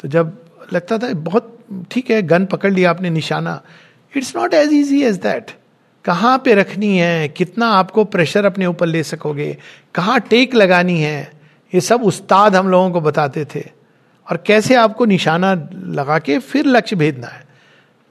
[0.00, 0.36] तो जब
[0.72, 1.56] लगता था बहुत
[1.90, 3.60] ठीक है, गन पकड़ लिया आपने निशाना।
[4.14, 5.50] It's not as easy as that
[6.04, 7.28] कहाँ पे रखनी है?
[7.28, 9.56] कितना आपको प्रेशर अपने ऊपर ले सकोगे?
[9.94, 11.39] कहाँ टेक लगानी है?
[11.74, 13.64] ये सब उस्ताद हम लोगों को बताते थे।
[14.30, 17.46] और कैसे आपको निशाना लगा के फिर लक्ष्य भेजना है?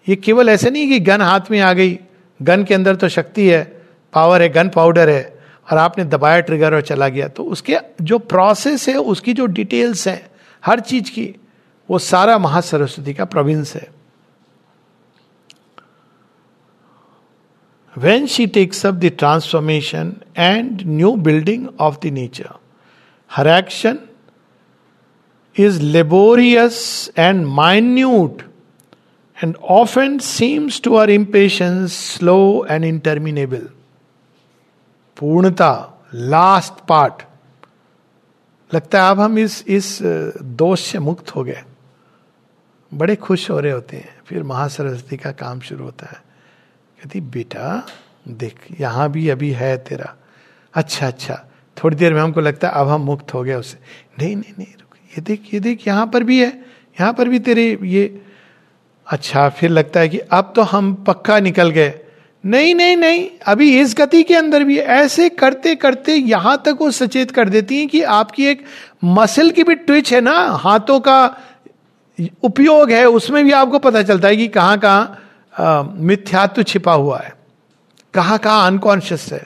[0.09, 1.99] ये केवल ऐसे नहीं कि गन हाथ में आ गई,
[2.41, 3.81] गन के अंदर तो शक्ति है
[4.13, 5.39] पावर है गन पाउडर है,
[5.71, 10.07] और आपने दबाया ट्रिगर और चला गया। तो उसके जो प्रोसेस है, उसकी जो डिटेल्स
[10.07, 10.31] है,
[10.65, 11.35] हर चीज़ की,
[11.89, 13.99] वो सारा महासरस्वती का प्रोविंस है।
[17.99, 22.53] When she takes up the transformation and new building of the nature.
[23.37, 23.97] Her action
[25.55, 26.77] is laborious
[27.15, 28.43] and minute
[29.37, 33.67] and often seems to our impatience slow and interminable.
[35.17, 37.23] पूर्णता लास्ट पार्ट
[38.73, 39.99] लगता है अब हम इस इस
[40.41, 41.63] दोष से मुक्त हो गए।
[42.93, 46.21] बड़े खुश हो रहे होते हैं। फिर महासरस्वती का काम शुरू होता है।
[46.99, 47.87] कहती, बेटा,
[48.27, 50.15] देख, यहाँ भी अभी है तेरा।
[50.73, 51.48] अच्छा अच्छा
[51.83, 53.77] थोड़ी देर में हमको लगता है, अब हम मुक्त हो गए उससे
[54.19, 56.49] नहीं नहीं नहीं, रुक, ये देख ये देख, यहाँ पर भी है,
[56.97, 58.21] यहाँ पर भी तेरे ये
[59.07, 61.93] अच्छा फिर लगता है कि अब तो हम पक्का निकल गए।
[62.43, 66.89] नहीं नहीं नहीं, अभी इस गति के अंदर भी ऐसे करते करते यहाँ तक वो
[66.91, 68.63] सचेत कर देती हैं कि आपकी एक
[69.03, 71.37] मसल की भी ट्विच है ना, हाथों का
[72.43, 77.33] उपयोग है, उसमें भी आपको पता चलता है कि कहाँ कहाँ मिथ्यात्व छिपा हुआ है।
[78.13, 79.45] कहाँ, कहाँ अनकॉन्शियस है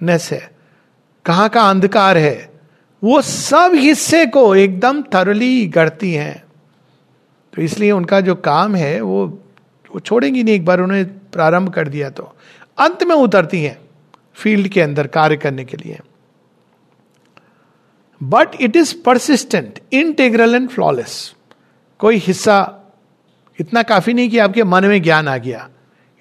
[0.00, 0.50] नेस है।
[1.28, 2.60] कहाँ का अंधकार है?
[3.04, 6.44] वो सब हिस्से को एकदम थरली गढ़ती हैं।
[7.54, 9.26] तो इसलिए उनका जो काम है, वो
[9.94, 12.36] वो छोड़ेंगी नहीं, एक बार उन्होंने प्रारंभ कर दिया तो।
[12.78, 13.78] अंत में उतरती हैं,
[14.34, 16.00] फ़ील्ड के अंदर कार्य करने के लिए।
[18.22, 21.34] But it is persistent integral and flawless
[21.98, 22.80] कोई हिस्सा
[23.60, 25.68] इतना काफ़ी नहीं कि आपके मन में ज्ञान आ गया।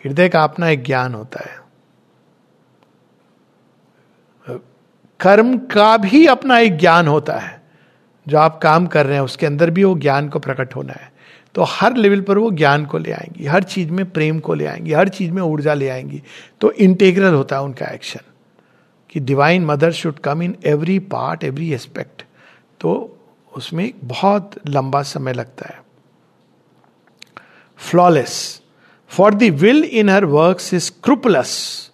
[0.05, 1.66] हृदय का अपना एक ज्ञान होता है।
[5.19, 7.61] कर्म का भी अपना एक ज्ञान होता है।
[8.27, 11.11] जो आप काम कर रहे हैं, उसके अंदर भी वो ज्ञान को प्रकट होना है।
[11.55, 14.65] तो हर लेवल पर वो ज्ञान को ले आएँगी, हर चीज़ में प्रेम को ले
[14.65, 16.21] आएँगी, हर चीज़ में ऊर्जा ले आएँगी।
[16.61, 18.19] तो इंटेग्रल होता है उनका एक्शन,
[19.09, 22.23] कि divine mother should come in every part every aspect
[22.79, 22.91] तो
[23.53, 25.83] उसमें बहुत लंबा समय लगता है।
[27.77, 28.61] Flawless
[29.07, 31.91] for the will in her work is scrupulous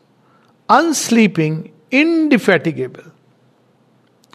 [0.69, 3.12] unsleeping indefatigable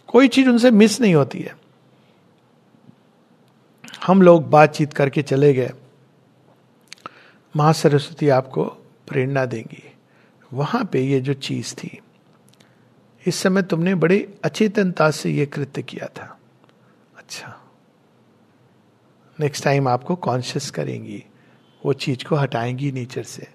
[0.09, 1.57] कोई चीज़ उनसे मिस नहीं होती है।
[4.07, 5.71] हम लोग बातचीत करके चले गए।
[7.55, 8.65] माँ सरस्वती आपको
[9.07, 9.93] प्रेरणा देंगी।
[10.53, 11.99] वहाँ पे ये जो चीज़ थी,
[13.25, 16.39] इस समय तुमने बड़े अचेतनता से ये कृत्य किया था।
[17.17, 17.61] अच्छा।
[19.39, 21.25] नेक्स्ट टाइम आपको कॉन्शियस करेंगी।
[21.85, 23.47] वो चीज़ को हटाएँगी नेचर से।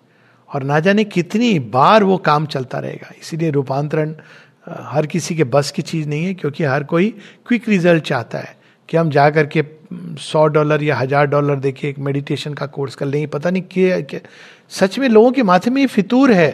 [0.55, 4.17] और ना जाने कितनी बार वो काम चलता रहेगा। इसीलिए रूपांतरण
[4.67, 7.09] हर किसी के बस की चीज़ नहीं है क्योंकि हर कोई
[7.47, 8.57] क्विक रिज़ल्ट चाहता है
[8.89, 9.65] कि हम जा करके
[10.21, 14.01] सौ डॉलर या हज़ार डॉलर देके एक मेडिटेशन का कोर्स कर लेंगे। पता नहीं क्या,
[14.01, 14.21] क्या
[14.71, 16.51] सच में लोगों के माथे में ये फितूर है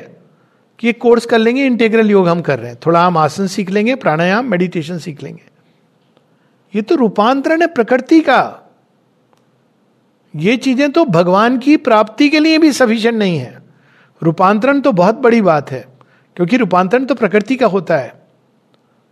[0.79, 3.71] कि एक कोर्स कर लेंगे इंटेग्रल योग हम कर रहे हैं। थोड़ा हम आसन सीख
[3.71, 5.43] लेंगे प्राणायाम मेडिटेशन सीख लेंगे।
[6.75, 8.41] ये तो रूपांतरण है प्रकृति का।
[10.35, 13.59] ये चीज़ें तो भगवान की प्राप्ति के लिए भी सफिशियंट नहीं है।
[14.23, 15.85] रूपांतरण तो बहुत बड़ी बात है।
[16.41, 18.13] क्योंकि रूपांतरण तो प्रकृति का होता है।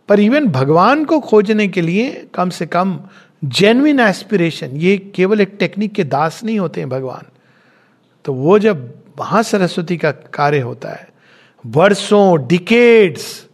[0.08, 2.98] पर इवन भगवान को खोजने के लिए कम से कम
[3.44, 7.26] जेन्युइन एस्पिरेशन ये केवल एक टेक्निक के दास नहीं होते हैं भगवान।
[8.24, 8.80] तो वो जब
[9.18, 11.08] वहाँ सरस्वती का कार्य होता है,
[11.66, 13.46] वर्षों डिकेड्स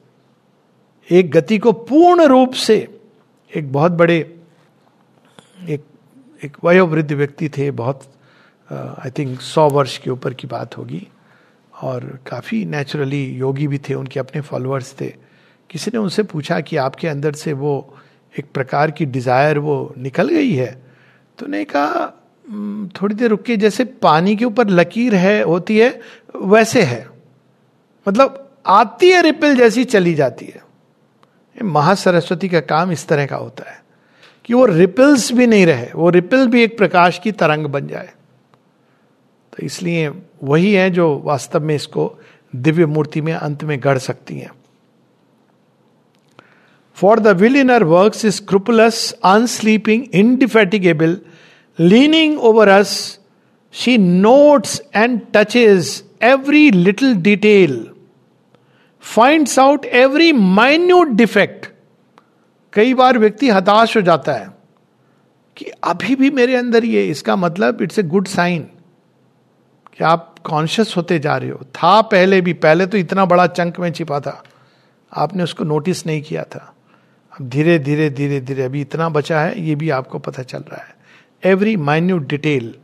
[1.08, 2.76] एक गति को पूर्ण रूप से
[3.56, 4.18] एक बहुत बड़े,
[5.68, 5.84] एक
[6.42, 8.02] एक वयोवृद्ध व्यक्ति थे, बहुत
[8.70, 11.06] आई थिंक सौ वर्ष के ऊपर की बात होगी।
[11.84, 15.12] और काफ़ी नेचुरली योगी भी थे, उनके अपने फॉलोअर्स थे।
[15.70, 17.74] किसी ने उनसे पूछा कि आपके अंदर से वो
[18.34, 20.82] एक प्रकार की डिज़ायर वो निकल गई है?
[21.38, 22.06] तो ने कहा
[22.96, 26.00] थोड़ी देर रुक के जैसे पानी के ऊपर लकीर है, होती है,
[26.36, 27.06] वैसे है।
[28.06, 30.62] मतलब आती है रिपिल जैसी चली जाती है।
[31.56, 33.82] महासरस्वती का काम इस तरह का होता है
[34.44, 38.10] कि वो रिपिल्स भी नहीं रहे, वो रिपिल भी एक प्रकाश की तरंग बन जाए।
[39.54, 40.08] तो इसलिए
[40.42, 42.12] वही है जो वास्तव में इसको
[42.56, 44.50] दिव्य मूर्ति में अंत में गढ़ सकती है।
[46.94, 51.18] For the will in her work is scrupulous unsleeping indefatigable
[51.80, 53.20] leaning over us
[53.72, 57.90] she notes and touches every little detail
[59.00, 61.66] finds out every minute defect
[62.72, 64.48] कई बार व्यक्ति हताश हो जाता है
[65.56, 68.66] कि अभी भी मेरे अंदर ये, इसका मतलब इट्स ए गुड साइन
[69.94, 73.80] कि आप कॉन्शियस होते जा रहे हो। था पहले भी, पहले तो इतना बड़ा चंक
[73.80, 74.42] में छिपा था।
[75.12, 76.74] आपने उसको नोटिस नहीं किया था।
[77.32, 80.82] अब धीरे धीरे धीरे धीरे, अभी इतना बचा है, ये भी आपको पता चल रहा
[80.82, 80.94] है।
[81.44, 82.74] Every minute detail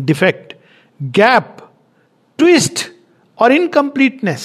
[0.00, 0.54] defect
[1.02, 1.56] gap
[2.38, 2.80] twist
[3.38, 4.44] or incompleteness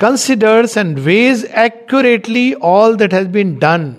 [0.00, 3.94] considers and weighs accurately all that has been done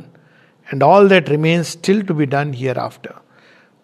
[0.67, 3.13] and all that remains still to be done hereafter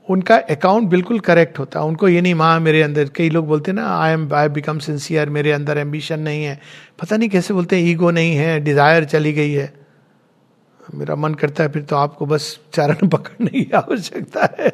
[0.08, 3.72] उनका अकाउंट बिल्कुल करेक्ट होता। है उनको ये नहीं, माँ, मेरे अंदर, कई लोग बोलते
[3.72, 6.60] हैं ना I am I become sincere मेरे अंदर एम्बिशन नहीं है।
[7.02, 9.72] पता नहीं कैसे बोलते हैं ईगो नहीं है डिज़ायर चली गई है।
[10.96, 14.72] मेरा मन करता है फिर तो आपको बस चरण पकड़ने की आवश्यकता है।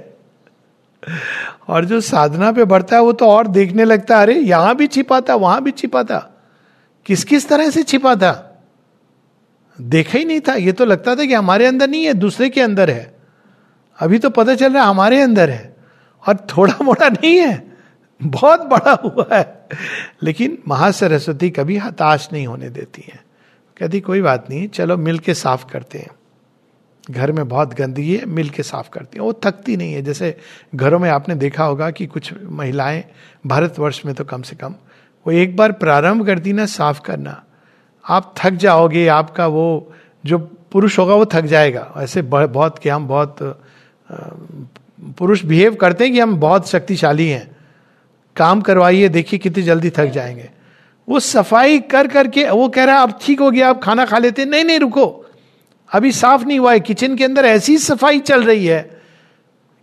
[1.70, 4.88] और जो साधना पे बढ़ता है, वो तो और देखने लगता है। अरे, यहाँ भी
[4.88, 6.20] छिपा था वहाँ भी छिपा था
[7.06, 8.34] किस किस तरह से छिपा था
[9.80, 12.62] देखा ही नहीं था। ये तो लगता था कि हमारे अंदर नहीं है, दूसरे के
[12.62, 13.19] अंदर है।
[14.00, 15.76] अभी तो पता चल रहा है हमारे अंदर है
[16.28, 17.78] और थोड़ा मोड़ा नहीं है,
[18.24, 19.68] बहुत बड़ा हुआ है।
[20.24, 23.24] लेकिन महासरस्वती कभी हताश नहीं होने देती है।
[23.78, 26.10] कहती, कोई बात नहीं, चलो मिल के साफ़ करते हैं।
[27.12, 30.38] घर में बहुत गंदगी है मिल के साफ़ करती हैं। वो थकती नहीं है। जैसे
[30.76, 33.04] घरों में आपने देखा होगा कि कुछ महिलाएँ
[33.48, 34.76] भारतवर्ष में तो कम से कम
[35.28, 37.44] वो एक बार प्रारंभ करती ना, साफ़ करना।
[38.10, 39.94] आप थक जाओगे, आपका वो
[40.26, 40.38] जो
[40.72, 43.62] पुरुष होगा वो थक जाएगा। ऐसे बहुत कि हम बहुत
[45.18, 47.56] पुरुष बिहेव करते हैं कि हम बहुत शक्तिशाली हैं।
[48.36, 50.50] काम करवाइए, देखिए कितनी जल्दी थक जाएँगे।
[51.10, 54.18] वो सफ़ाई कर करके, वो कह रहा है, अब ठीक हो गया, आप खाना खा
[54.18, 55.26] लेते नहीं नहीं, रुको।
[55.94, 59.00] अभी साफ़ नहीं हुआ है। किचन के अंदर ऐसी सफ़ाई चल रही है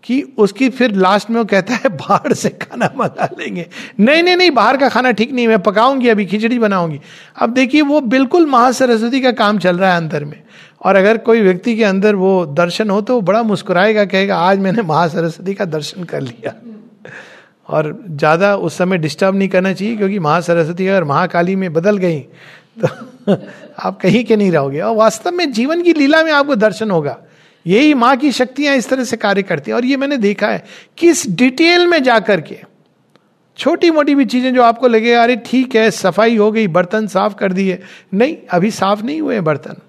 [0.03, 3.67] कि उसकी फिर लास्ट में वो कहता है, बाहर से खाना मंगा लेंगे।
[4.01, 7.01] नहीं नहीं नहीं, बाहर का खाना ठीक नहीं मैं पकाऊँगी अभी, खिचड़ी बनाऊँगी।
[7.37, 10.43] अब देखिए, वो बिल्कुल महासरस्वती का काम चल रहा है अंदर में।
[10.81, 14.59] और अगर कोई व्यक्ति के अंदर वो दर्शन हो तो वो बड़ा मुस्कुराएगा, कहेगा, आज
[14.59, 16.55] मैंने महासरस्वती का दर्शन कर लिया।
[17.69, 22.21] और ज़्यादा उस समय डिस्टर्ब नहीं करना चाहिए, क्योंकि महासरस्वती अगर महाकाली में बदल गई
[22.79, 22.89] तो
[23.79, 27.17] आप कहीं के नहीं रहोगे। और वास्तव में जीवन की लीला में आपको दर्शन होगा।
[27.67, 30.63] यही माँ की शक्तियाँ इस तरह से कार्य करती हैं। और ये मैंने देखा है,
[30.99, 32.59] किस डिटेल में जाकर के
[33.59, 37.35] छोटी मोटी भी चीज़ें जो आपको लगे अरे ठीक है, सफ़ाई हो गई, बर्तन साफ़
[37.35, 37.79] कर दिए।
[38.15, 39.81] नहीं, अभी साफ़ नहीं हुए बर्तन।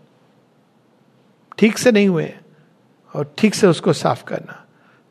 [1.57, 2.33] ठीक से नहीं हुए
[3.13, 4.65] और ठीक से उसको साफ़ करना।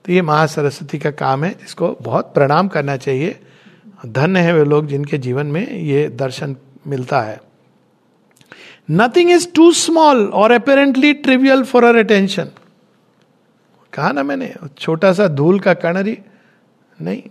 [0.04, 3.40] तो ये महासरस्वती का काम है, जिसको बहुत प्रणाम करना चाहिए।
[4.06, 6.56] धन्य है वे लोग जिनके जीवन में ये दर्शन
[6.86, 7.40] मिलता है।
[8.90, 12.50] Nothing is too small or apparently trivial for her attention
[13.92, 16.18] कहा ना मैंने, छोटा सा धूल का कणरी
[17.02, 17.22] नहीं।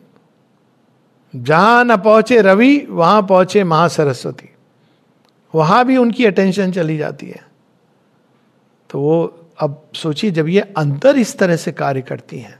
[1.35, 4.49] जहाँ न पहुँचे रवि, वहाँ पहुँचे महासरस्वती।
[5.55, 7.44] वहाँ भी उनकी अटेंशन चली जाती है।
[8.95, 12.59] तो वो अब सोचिए, जब ये अंदर इस तरह से कार्य करती हैं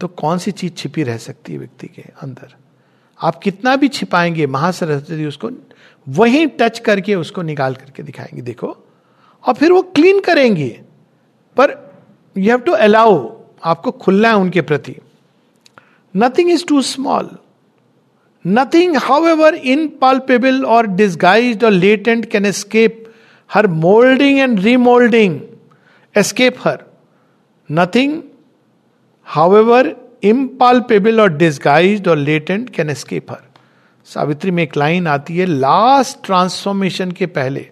[0.00, 2.54] तो कौन सी चीज़ छिपी रह सकती है व्यक्ति के अंदर?
[3.20, 5.50] आप कितना भी छिपाएँगे, महासरस्वती उसको
[6.08, 8.76] वहीं टच करके उसको निकाल करके दिखाएँगे, देखो।
[9.44, 10.68] और फिर वो क्लीन करेंगे।
[11.56, 11.76] पर
[12.36, 13.26] यू हैव टू अलाउ
[13.64, 14.96] आपको खुलना है उनके प्रति।
[16.14, 17.30] Nothing is too small
[18.46, 23.04] nothing however in or disguise or latent can escape
[23.50, 25.40] her moulding and remoulding
[26.14, 26.84] escape her.
[27.70, 28.22] Nothing
[29.56, 33.42] however impalpable or disguise or latent can escape her
[34.06, 37.68] Savitri में एक line आती है last transformation के पहले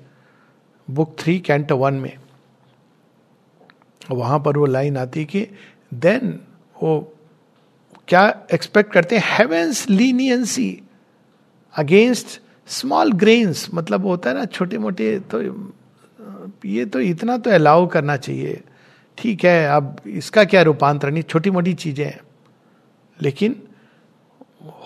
[0.88, 2.16] book three cantt one में।
[4.10, 5.46] वहाँ पर वो लाइन आती है कि
[5.94, 6.38] देन
[6.82, 6.98] वो
[8.08, 9.22] क्या एक्सपेक्ट करते हैं?
[9.28, 10.82] Heaven's leniency
[11.74, 15.42] against small grains मतलब होता है ना छोटे मोटे तो
[16.64, 18.60] ये तो इतना तो अलाउ करना चाहिए।
[19.18, 21.20] ठीक है, अब इसका क्या रूपांतरण?
[21.22, 22.20] छोटी मोटी चीज़ें हैं।
[23.18, 23.54] लेकिन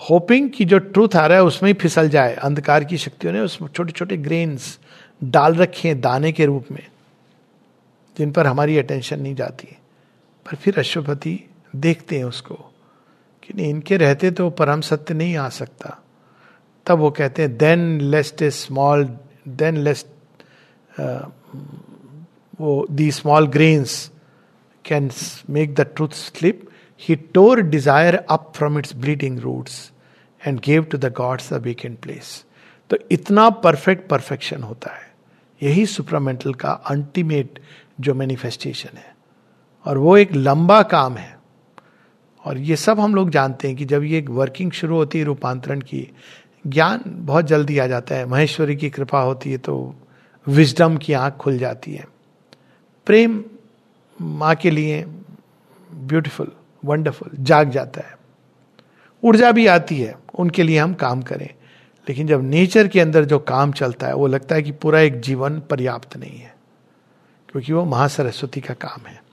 [0.09, 3.39] होपिंग कि जो ट्रूथ आ रहा है, उसमें ही फिसल जाए। अंधकार की शक्तियों ने
[3.39, 4.77] उसमें छोटे छोटे ग्रेन्स
[5.21, 6.85] डाल रखे हैं दाने के रूप में,
[8.15, 9.75] जिन पर हमारी अटेंशन नहीं जाती।
[10.45, 11.39] पर फिर अश्वपति
[11.75, 12.55] देखते हैं उसको
[13.43, 16.00] कि नहीं, इनके रहते तो परम सत्य नहीं आ सकता।
[16.91, 20.07] तब वो कहते हैं then lest a small then lest
[22.61, 24.11] वो the small grains
[24.85, 25.11] can
[25.49, 26.67] make the truth slip
[27.07, 29.91] he tore desire up from its bleeding roots
[30.45, 32.45] and gave to the gods the vacant place.
[32.89, 35.11] तो इतना परफेक्ट परफेक्शन होता है।
[35.63, 37.59] यही supramental का ultimate
[37.99, 39.15] जो manifestation है।
[39.85, 41.39] और वो एक लंबा काम है।
[42.45, 45.79] और ये सब हम लोग जानते हैं कि जब ये वर्किंग शुरू होती है रूपांतरण
[45.79, 46.11] की
[46.67, 49.95] ज्ञान बहुत जल्दी आ जाता है। महेश्वरी की कृपा होती है तो
[50.47, 52.07] विजडम की आँख खुल जाती है।
[53.05, 53.43] प्रेम
[54.21, 55.05] माँ के लिए
[55.93, 56.51] ब्यूटीफुल,
[56.85, 58.17] वंडरफुल, जाग जाता है।
[59.23, 61.49] ऊर्जा भी आती है, उनके लिए हम काम करें।
[62.09, 65.19] लेकिन जब नेचर के अंदर जो काम चलता है, वो लगता है कि पूरा एक
[65.19, 66.55] जीवन पर्याप्त नहीं है,
[67.49, 69.23] क्योंकि वो महासरस्वती का काम है।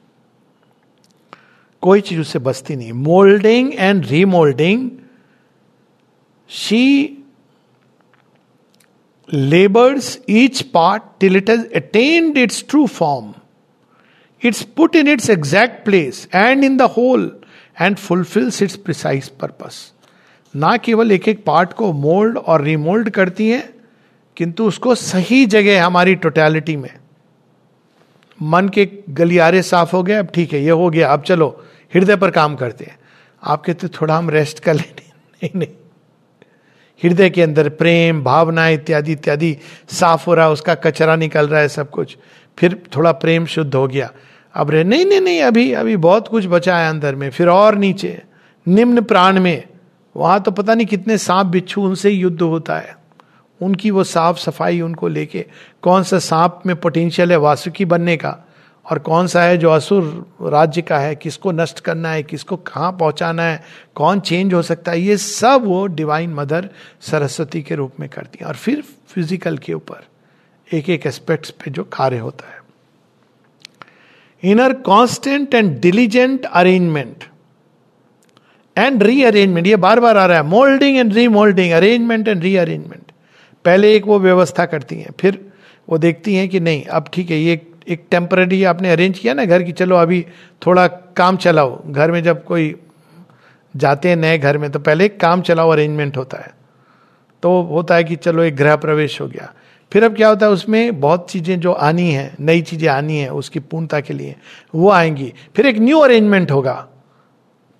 [1.82, 4.90] कोई चीज़ उससे बचती नहीं। Moulding and remoulding
[6.48, 7.17] she
[9.32, 13.34] labours each part till it has attained its true form
[14.44, 17.40] it's put in its exact place and in the whole
[17.80, 19.92] and fulfils its precise purpose
[20.56, 23.74] ना केवल एक एक पार्ट को मोल्ड और remould करती हैं,
[24.36, 26.94] किंतु उसको सही जगह हमारी टोटैलिटी में।
[28.42, 31.64] मन के गलियारे साफ़ हो गए, अब ठीक है, ये हो गया, अब चलो,
[31.94, 32.98] हृदय पर काम करते हैं।
[33.44, 35.77] आप कहते थोड़ा हम रेस्ट कर लें। नहीं नहीं।
[37.04, 39.56] हृदय के अंदर प्रेम, भावना इत्यादि इत्यादि
[39.88, 42.16] साफ़ हो रहा है, उसका कचरा निकल रहा है सब कुछ।
[42.58, 44.10] फिर थोड़ा प्रेम शुद्ध हो गया।
[44.54, 47.74] अब रहे, नहीं नहीं नहीं, अभी अभी बहुत कुछ बचा है अंदर में, फिर और
[47.74, 48.22] नीचे,
[48.68, 49.64] निम्न प्राण में।
[50.16, 52.96] वहाँ तो पता नहीं कितने सांप बिच्छू, उनसे युद्ध होता है।
[53.62, 55.46] उनकी वो साफ़ सफ़ाई उनको लेके,
[55.82, 58.47] कौन सा सांप में पोटेंशियल है वासुकी बनने का?
[58.88, 60.04] और कौन सा है जो असुर
[60.42, 61.14] राज्य का है?
[61.14, 62.22] किसको नष्ट करना है?
[62.22, 63.62] किसको कहाँ पहुंचाना है?
[63.94, 65.00] कौन चेंज हो सकता है?
[65.00, 66.68] ये सब वो डिवाइन मदर
[67.00, 70.06] सरस्वती के रूप में करती है। और फिर फ़िज़िकल के ऊपर
[70.68, 72.56] एक एक एस्पेक्ट्स पे जो कार्य होता है।
[74.42, 77.24] Inner constant and diligent arrangement
[78.76, 83.12] and rearrangement ये बार बार आ रहा है। Moulding and remoulding arrangement and rearrangement
[83.64, 85.40] पहले एक वो व्यवस्था करती हैं, फिर
[85.88, 87.56] वो देखती हैं कि नहीं, अब ठीक है, ये
[87.88, 90.26] एक टेम्पररी आपने अरेंज किया ना घर की, चलो अभी
[90.66, 92.76] थोड़ा काम चलाओ। घर में जब कोई
[93.76, 96.54] जाते हैं नए घर में तो पहले काम चलाओ अरेंजमेंट होता है।
[97.42, 99.52] तो होता है कि चलो एक गृह प्रवेश हो गया।
[99.92, 103.32] फिर अब क्या होता है, उसमें बहुत चीज़ें जो आनी है, नई चीज़ें आनी है,
[103.32, 104.36] उसकी पूर्णता के लिए,
[104.74, 106.88] वो आएँगी। फिर एक न्यू अरेंजमेंट होगा।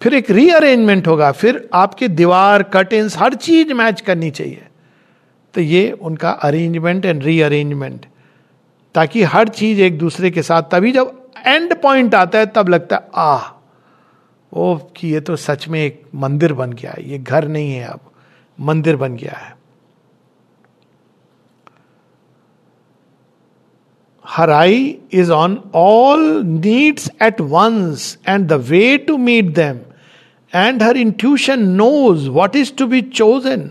[0.02, 4.62] फिर एक रीअरेंजमेंट होगा। फिर आपके दीवार कर्टेंस हर चीज़ मैच करनी चाहिए।
[5.54, 8.06] तो ये उनका अरेंजमेंट एंड रीअरेंजमेंट
[8.95, 12.97] ताकि हर चीज़ एक दूसरे के साथ, तभी जब एंड पॉइंट आता है, तब लगता
[12.97, 13.51] है, आह,
[14.53, 17.86] ओ, कि ये तो सच में एक मंदिर बन गया है, ये घर नहीं है
[17.86, 18.01] अब,
[18.59, 19.57] मंदिर बन गया है।
[24.24, 29.78] Her eye is on all needs at once and the way to meet them
[30.55, 33.70] and her intuition knows what is to be chosen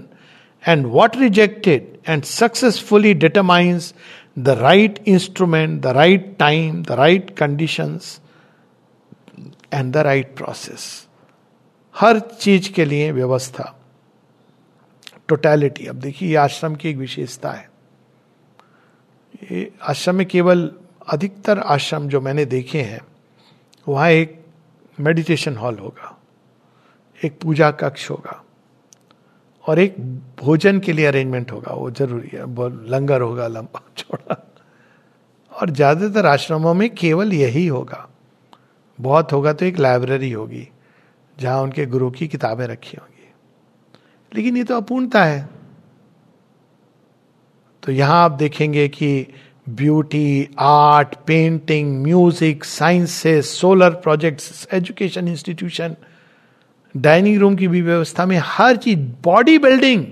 [0.64, 3.94] and what rejected and successfully determines
[4.38, 8.20] the right instrument, the right time, the right conditions,
[9.74, 10.84] and the right process
[11.96, 13.64] हर चीज़ के लिए व्यवस्था
[15.28, 17.70] totality अब देखिए ये आश्रम की एक विशेषता है।
[19.52, 20.72] ये आश्रम में केवल
[21.08, 23.02] अधिकतर आश्रम जो मैंने देखे हैं
[23.88, 24.40] वहाँ एक
[25.00, 26.16] मेडिटेशन हॉल होगा
[27.26, 28.44] एक पूजा कक्ष होगा।
[29.68, 29.96] और एक
[30.44, 32.46] भोजन के लिए अरेंजमेंट होगा, वो ज़रूरी है
[32.90, 34.44] लंगर होगा, लंबा छोड़ा
[35.52, 38.08] और ज़्यादातर आश्रमों में केवल यही होगा।
[39.00, 40.68] बहुत होगा तो एक लाइब्रेरी होगी,
[41.38, 43.34] जहाँ उनके गुरु की किताबें रखी होंगी।
[44.32, 45.50] लेकिन ये तो अपूर्णता है।
[47.84, 49.28] तो यहाँ आप देखेंगे कि
[49.70, 55.96] beauty art painting music sciences solar projects education institution
[56.98, 60.06] dining room की भी व्यवस्था में हर चीज़, बॉडी बिल्डिंग,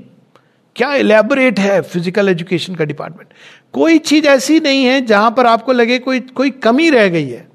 [0.75, 3.33] क्या इलेबोरेट है फ़िज़िकल एजुकेशन का डिपार्टमेंट
[3.73, 7.47] कोई चीज़ ऐसी नहीं है जहाँ पर आपको लगे कोई कोई कमी रह गई है।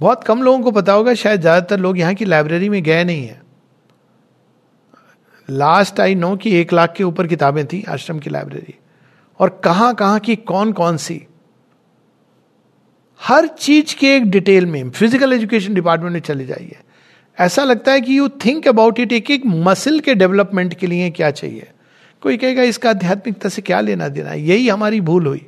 [0.00, 3.26] बहुत कम लोगों को पता होगा, शायद ज़्यादातर लोग यहाँ की लाइब्रेरी में गए नहीं
[3.26, 3.40] है।
[5.48, 8.74] लास्ट आई नो कि एक लाख के ऊपर किताबें थी आश्रम की लाइब्रेरी
[9.40, 11.20] और कहाँ कहाँ की कौन कौन सी?
[13.20, 16.76] हर चीज़ के एक डिटेल में फ़िज़िकल एजुकेशन डिपार्टमेंट में चले जाइए।
[17.38, 21.10] ऐसा लगता है कि यू थिंक अबाउट इट एक एक मसल के डेवलपमेंट के लिए
[21.10, 21.68] क्या चाहिए?
[22.22, 24.40] कोई कहेगा, इसका आध्यात्मिकता से क्या लेना देना है?
[24.42, 25.46] यही हमारी भूल हुई,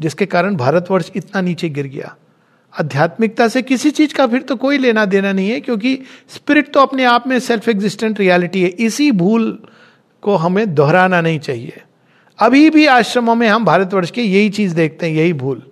[0.00, 2.16] जिसके कारण भारतवर्ष इतना नीचे गिर गया।
[2.80, 6.80] आध्यात्मिकता से किसी चीज़ का फिर तो कोई लेना देना नहीं है, क्योंकि स्पिरिट तो
[6.80, 9.62] अपने आप में सेल्फ एग्जिस्टेंट रियलिटी है। इसी भूल
[10.22, 11.82] को हमें दोहराना नहीं चाहिए।
[12.38, 15.62] अभी भी आश्रमों में हम भारतवर्ष के यही चीज़ देखते हैं, यही भूल।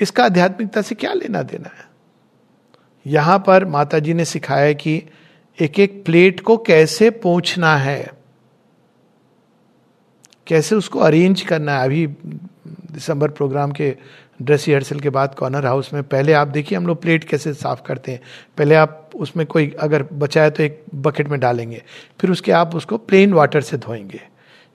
[0.00, 1.89] इसका आध्यात्मिकता से क्या लेना देना है?
[3.06, 5.02] यहाँ पर माता जी ने सिखाया कि
[5.58, 8.10] एक एक प्लेट को कैसे पहुँचना है?
[10.46, 11.84] कैसे उसको अरेंज करना है?
[11.84, 12.06] अभी
[12.66, 13.94] दिसंबर प्रोग्राम के
[14.42, 17.82] ड्रेस रिहर्सल के बाद कॉर्नर हाउस में पहले आप देखिए हम लोग प्लेट कैसे साफ़
[17.82, 18.20] करते हैं।
[18.58, 21.82] पहले आप उसमें कोई अगर बचा है तो एक बकेट में डालेंगे।
[22.20, 24.20] फिर उसके आप उसको प्लेन वाटर से धोएँगे।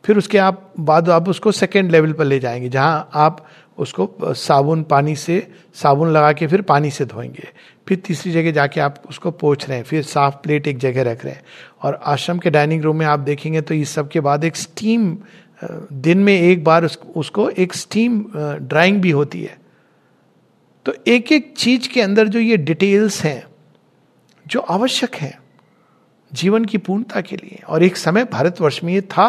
[0.03, 3.45] फिर उसके आप बाद आप उसको सेकेंड लेवल पर ले जाएँगे, जहाँ आप
[3.77, 7.47] उसको साबुन पानी से, साबुन लगा के फिर पानी से धोएँगे।
[7.87, 11.25] फिर तीसरी जगह जाके आप उसको पोछ रहे हैं फिर साफ़ प्लेट एक जगह रख
[11.25, 11.43] रहे हैं।
[11.81, 15.17] और आश्रम के डाइनिंग रूम में आप देखेंगे तो इस सब के बाद एक स्टीम
[15.93, 19.57] दिन में एक बार उस, उसको एक स्टीम ड्राइंग भी होती है।
[20.85, 23.43] तो एक एक चीज़ के अंदर जो ये डिटेल्स हैं
[24.45, 25.37] जो आवश्यक है
[26.31, 29.27] जीवन की पूर्णता के लिए। और एक समय भारतवर्ष में ये था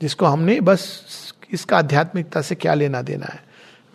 [0.00, 3.40] जिसको हमने बस इसका आध्यात्मिकता से क्या लेना देना है।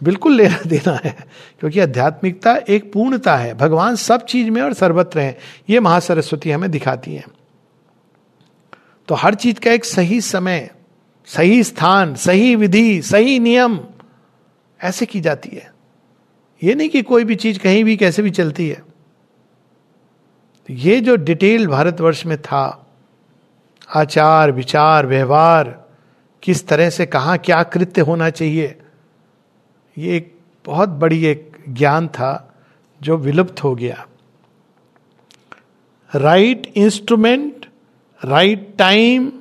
[0.03, 1.15] बिल्कुल लेना देना है,
[1.59, 5.37] क्योंकि आध्यात्मिकता एक पूर्णता है। भगवान सब चीज़ में और सर्वत्र है।
[5.69, 7.25] ये महासरस्वती हमें दिखाती है।
[9.07, 10.71] तो हर चीज़ का एक सही समय,
[11.25, 13.79] सही स्थान, सही विधि, सही नियम
[14.83, 15.71] ऐसे की जाती है।
[16.63, 18.83] ये नहीं कि कोई भी चीज़ कहीं भी कैसे भी चलती है।
[20.69, 22.87] ये जो डिटेल भारतवर्ष में था,
[23.95, 25.85] आचार, विचार, व्यवहार,
[26.43, 28.79] किस तरह से कहा, क्या कृत्य होना चाहिए
[29.97, 30.35] ये एक
[30.65, 32.31] बहुत बड़ी एक ज्ञान था
[33.01, 34.05] जो विलुप्त हो गया।
[36.11, 37.65] Right instrument
[38.21, 39.31] right time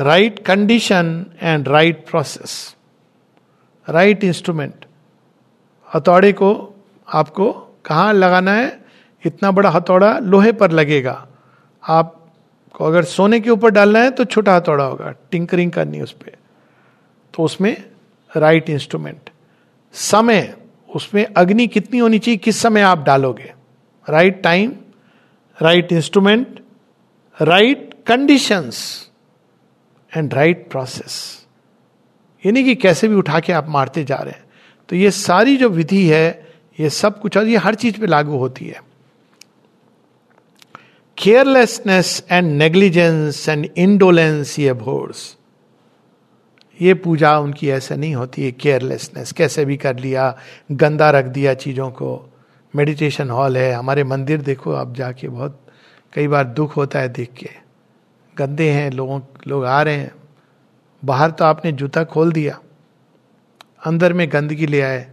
[0.00, 2.76] right condition and right process
[3.88, 4.84] right instrument
[5.88, 6.52] हथौड़े को
[7.08, 7.52] आपको
[7.84, 8.78] कहाँ लगाना है?
[9.24, 11.26] इतना बड़ा हथौड़ा लोहे पर लगेगा।
[11.82, 16.36] आपको अगर सोने के ऊपर डालना है तो छोटा हथौड़ा होगा। टिंकरिंग करनी उस पर
[17.34, 17.76] तो उसमें
[18.30, 19.29] राइट इंस्ट्रूमेंट
[19.94, 20.54] समय,
[20.94, 23.52] उसमें अग्नि कितनी होनी चाहिए, किस समय आप डालोगे?
[24.08, 24.72] Right time
[25.62, 26.60] right instrument
[27.42, 29.08] right conditions
[30.16, 31.46] and right process
[32.46, 34.44] ये नहीं कि कैसे भी उठा के आप मारते जा रहे हैं।
[34.88, 36.48] तो ये सारी जो विधि है,
[36.80, 38.80] ये सब कुछ, और ये हर चीज़ पे लागू होती है।
[41.18, 45.36] Carelessness and negligence and indolence ये भोर्स
[46.80, 50.38] ये पूजा उनकी ऐसे नहीं होती है केयरलेसनेस कैसे भी कर लिया,
[50.72, 52.34] गंदा रख दिया चीज़ों को।
[52.76, 55.60] मेडिटेशन हॉल है, हमारे मंदिर देखो आप जाके बहुत,
[56.12, 57.48] कई बार दुख होता है देख के।
[58.38, 60.12] गंदे हैं, लोगों, लोग आ रहे हैं।
[61.04, 62.60] बाहर तो आपने जूता खोल दिया।
[63.86, 65.10] अंदर में गंदगी ले आए।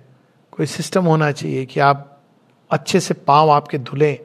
[0.52, 2.22] कोई सिस्टम होना चाहिए कि आप
[2.72, 4.20] अच्छे से पाँव आपके धुलें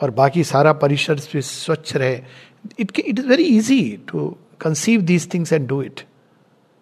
[0.00, 2.20] और बाकी सारा परिसर स्वच्छ रहे।
[2.78, 6.00] It it is very easy to conceive these things and do it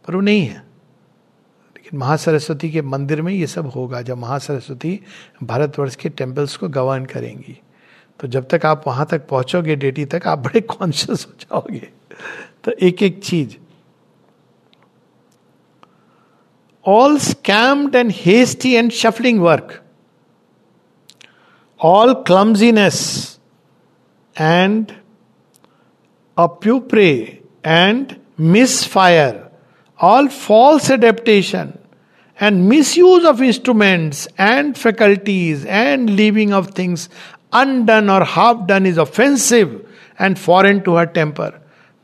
[0.07, 0.59] पर वो नहीं है।
[1.77, 5.01] लेकिन महासरस्वती के मंदिर में ये सब होगा। जब महासरस्वती
[5.43, 7.61] भारतवर्ष के टेम्पल्स को गवर्न करेंगी
[8.21, 11.89] तो जब तक आप वहाँ तक पहुंचोगे, डेटी तक, आप बड़े कॉन्शियस हो जाओगे।
[12.65, 13.57] तो एक एक चीज़।
[16.87, 19.83] All scamped and hasty and shuffling work
[21.81, 23.29] all clumsiness
[24.41, 24.93] and
[26.39, 28.15] अप्यूप्रे and
[28.89, 29.52] misfire
[30.03, 31.79] all false adaptation
[32.39, 37.09] and misuse of instruments and faculties and leaving of things
[37.53, 39.75] undone or half done is offensive
[40.19, 41.51] and foreign to her temper.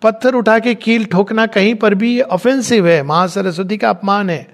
[0.02, 4.46] पत्थर उठा के कील ठोकना कहीं पर भी offensive है महासरस्वती का अपमान है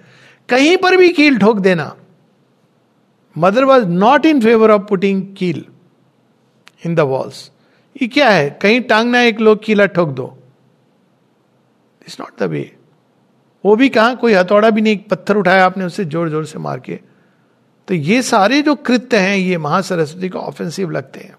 [0.48, 1.84] कहीं पर भी कील ठोक देना
[3.36, 5.64] mother was not in favour of putting कील
[6.86, 7.50] इन द वॉल्स
[7.96, 10.26] ये क्या है कहीं टांगना एक लोग कीला ठोक दो
[12.02, 12.64] इट्स नॉट द वे
[13.64, 16.80] वो भी कहा, कोई हथौड़ा भी नहीं, पत्थर उठाया आपने उससे ज़ोर ज़ोर से मार
[16.80, 16.98] के।
[17.88, 21.34] तो ये सारे जो कृत्य हैं, ये महासरस्वती को ऑफेंसिव लगते हैं।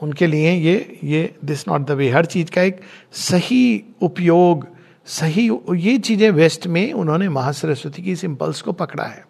[0.00, 2.80] उनके लिए ये ये दिस नॉट द वे हर चीज़ का एक
[3.12, 4.66] सही उपयोग,
[5.06, 9.24] सही ये चीज़ें वेस्ट में उन्होंने महासरस्वती की इस इम्पल्स को पकड़ा है।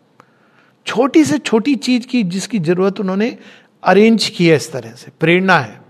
[0.87, 3.37] छोटी से छोटी चीज़ की, जिसकी ज़रूरत उन्होंने
[3.83, 5.81] अरेंज की है इस तरह से, प्रेरणा है।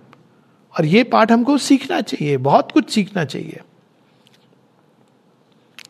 [0.74, 3.60] और ये पाठ हमको सीखना चाहिए, बहुत कुछ सीखना चाहिए।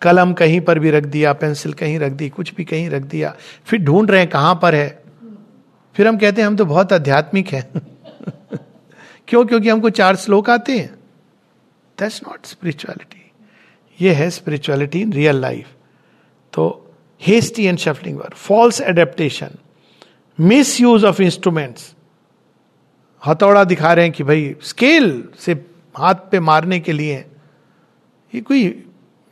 [0.03, 3.37] कलम कहीं पर भी रख दिया, पेंसिल कहीं रख दी, कुछ भी कहीं रख दिया,
[3.65, 5.03] फिर ढूंढ रहे हैं कहाँ पर है।
[5.95, 7.71] फिर हम कहते हैं, हम तो बहुत आध्यात्मिक हैं।
[9.29, 9.47] क्यों?
[9.47, 10.99] क्योंकि हमको चार श्लोक आते हैं।
[11.99, 13.31] दैट्स नॉट स्पिरिचुअलिटी
[14.01, 15.69] ये है स्पिरिचुअलिटी इन रियल लाइफ
[16.53, 19.49] तो hasty and shuffling work false adaptation
[20.81, 21.95] misuse of instruments
[23.27, 25.65] हथौड़ा दिखा रहे हैं कि भाई स्केल से
[25.97, 27.25] हाथ पे मारने के लिए
[28.35, 28.88] ये कोई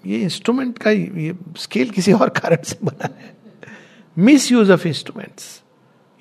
[0.07, 3.35] ये इंस्ट्रूमेंट का ये स्केल किसी और कारण से बना है।
[4.17, 5.63] मिस यूज़ ऑफ़ इंस्ट्रूमेंट्स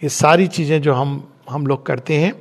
[0.02, 2.34] ये सारी चीज़ें जो हम हम लोग करते हैं।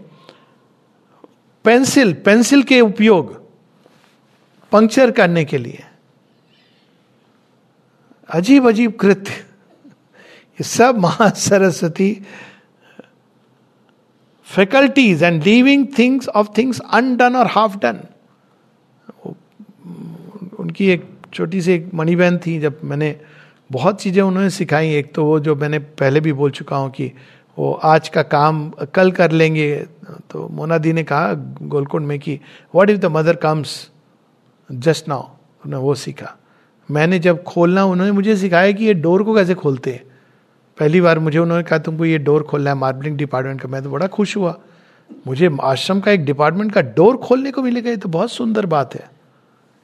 [1.64, 3.32] पेंसिल पेंसिल के उपयोग
[4.72, 5.84] पंक्चर करने के लिए।
[8.28, 9.32] अजीब अजीब कृत्य।
[10.58, 12.12] ये सब महा Saraswati
[14.48, 18.00] faculties and leaving things of things undone और हाफ़ डन
[20.58, 23.14] उनकी एक छोटी सी एक मणि बहन थी, जब मैंने
[23.70, 27.10] बहुत चीज़ें उन्होंने सिखाई। एक तो वो जो मैंने पहले भी बोल चुका हूँ कि
[27.58, 29.74] वो आज का काम कल कर लेंगे।
[30.30, 31.32] तो मोना दी ने कहा
[31.62, 32.38] गोलकुंड में कि
[32.74, 33.76] what if the mother comes
[34.70, 35.22] just now
[35.64, 36.34] उन्होंने वो सीखा।
[36.88, 40.02] मैंने जब खोलना, उन्होंने मुझे सिखाया कि ये डोर को कैसे खोलते हैं।
[40.78, 43.90] पहली बार मुझे उन्होंने कहा, तुमको ये डोर खोलना है, मार्बलिंग डिपार्टमेंट का। मैं तो
[43.90, 44.58] बड़ा खुश हुआ।
[45.26, 48.94] मुझे आश्रम का एक डिपार्टमेंट का डोर खोलने को मिलेगा ये तो बहुत सुंदर बात
[48.94, 49.08] है।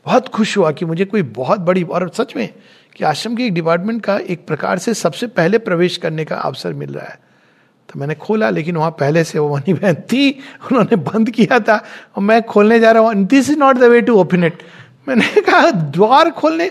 [0.07, 2.55] बहुत खुश हुआ कि मुझे कोई बहुत बड़ी, और सच में
[2.97, 6.73] कि आश्रम के एक डिपार्टमेंट का एक प्रकार से सबसे पहले प्रवेश करने का अवसर
[6.73, 7.19] मिल रहा है।
[7.93, 10.31] तो मैंने खोला, लेकिन वहाँ पहले से वो मनी बहन थी,
[10.73, 11.85] उन्होंने बंद किया था,
[12.17, 14.63] और मैं खोलने जा रहा हूँ this is not the way to open it
[15.09, 16.71] मैंने कहा, द्वार खोलने?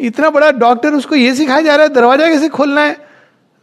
[0.00, 3.08] इतना बड़ा डॉक्टर उसको ये सिखाया जा रहा है, दरवाज़ा कैसे खोलना है?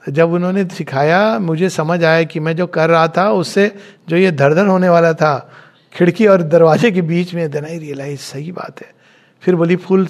[0.09, 3.75] जब उन्होंने सिखाया, मुझे समझ आया कि मैं जो कर रहा था, उससे
[4.09, 5.51] जो ये धड़धड़ होने वाला था,
[5.93, 8.94] खिड़की और दरवाजे के बीच में देना ही रियलाइज़ सही बात है।
[9.45, 10.05] फिर बोली फुल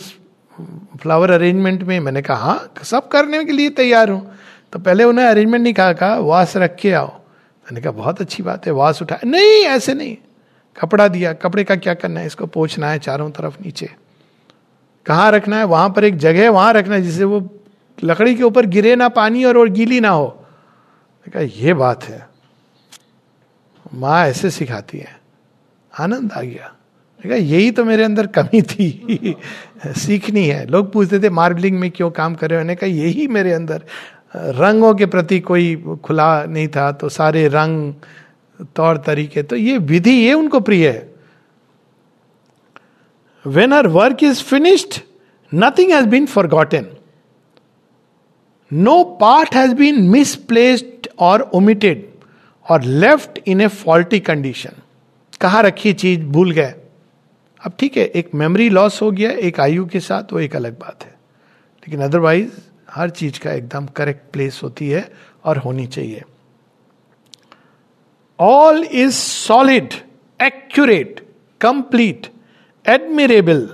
[1.02, 4.36] फ्लावर अरेंजमेंट में मैंने कहा हाँ सब करने के लिए तैयार हूँ।
[4.74, 8.44] तो पहले उन्हें अरेंजमेंट नहीं कहा कहा वास रख के आओ। मैंने कहा बहुत अच्छी
[8.44, 10.16] बात है वास उठा नहीं ऐसे नहीं।
[10.78, 12.26] कपड़ा दिया कपड़े का क्या करना है?
[12.26, 13.90] इसको पोछना है चारों तरफ़ नीचे।
[15.06, 15.64] कहाँ रखना है?
[15.64, 17.50] वहाँ पर एक जगह है वहाँ रखना है जिससे वो
[18.04, 20.28] लकड़ी के ऊपर गिरे ना पानी और, और गीली ना हो।
[21.34, 22.28] कहा ये बात है।
[23.94, 25.20] माँ ऐसे सिखाती है।
[26.00, 26.75] आनंद आ गया।
[27.32, 29.36] यही तो मेरे अंदर कमी थी।
[29.98, 32.66] सीखनी है। लोग पूछते थे, मार्बलिंग में क्यों काम कर रहे हो?
[32.66, 33.82] मैंने कहा, यही मेरे अंदर,
[34.36, 37.94] रंगों के प्रति कोई खुला नहीं था तो सारे रंग,
[38.76, 41.14] तौर तरीके तो ये विधि, ये उनको प्रिय है।
[43.46, 45.02] When our work is finished
[45.52, 46.86] nothing has been forgotten
[48.72, 52.06] no part has been misplaced or omitted
[52.66, 54.82] or left in a faulty condition
[55.42, 56.22] कहा रखी चीज़?
[56.22, 56.74] भूल गए।
[57.66, 60.78] अब ठीक है, एक मेमोरी लॉस हो गया, एक आयु के साथ, वो एक अलग
[60.80, 62.52] बात है। लेकिन अदरवाइज़
[62.92, 65.10] हर चीज़ का एकदम करेक्ट प्लेस होती है
[65.46, 66.22] और होनी चाहिए।
[68.40, 69.94] All is solid
[70.40, 71.20] accurate
[71.62, 72.28] complete
[72.86, 73.68] admirable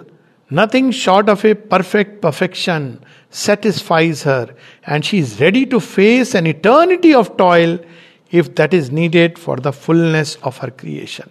[0.52, 2.94] nothing short of a perfect perfection
[3.34, 4.56] satisfies her
[4.89, 7.80] and she is ready to face an eternity of toil
[8.34, 11.30] if that is needed for the fullness of her creation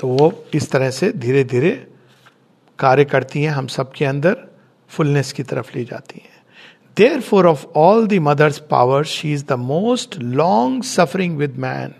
[0.00, 1.86] तो वो इस तरह से धीरे धीरे
[2.78, 4.36] कार्य करती हैं, हम सबके अंदर
[4.88, 6.44] फुलनेस की तरफ़ ले जाती हैं।
[7.20, 11.94] Therefore of all the mother's power she is the most long suffering with man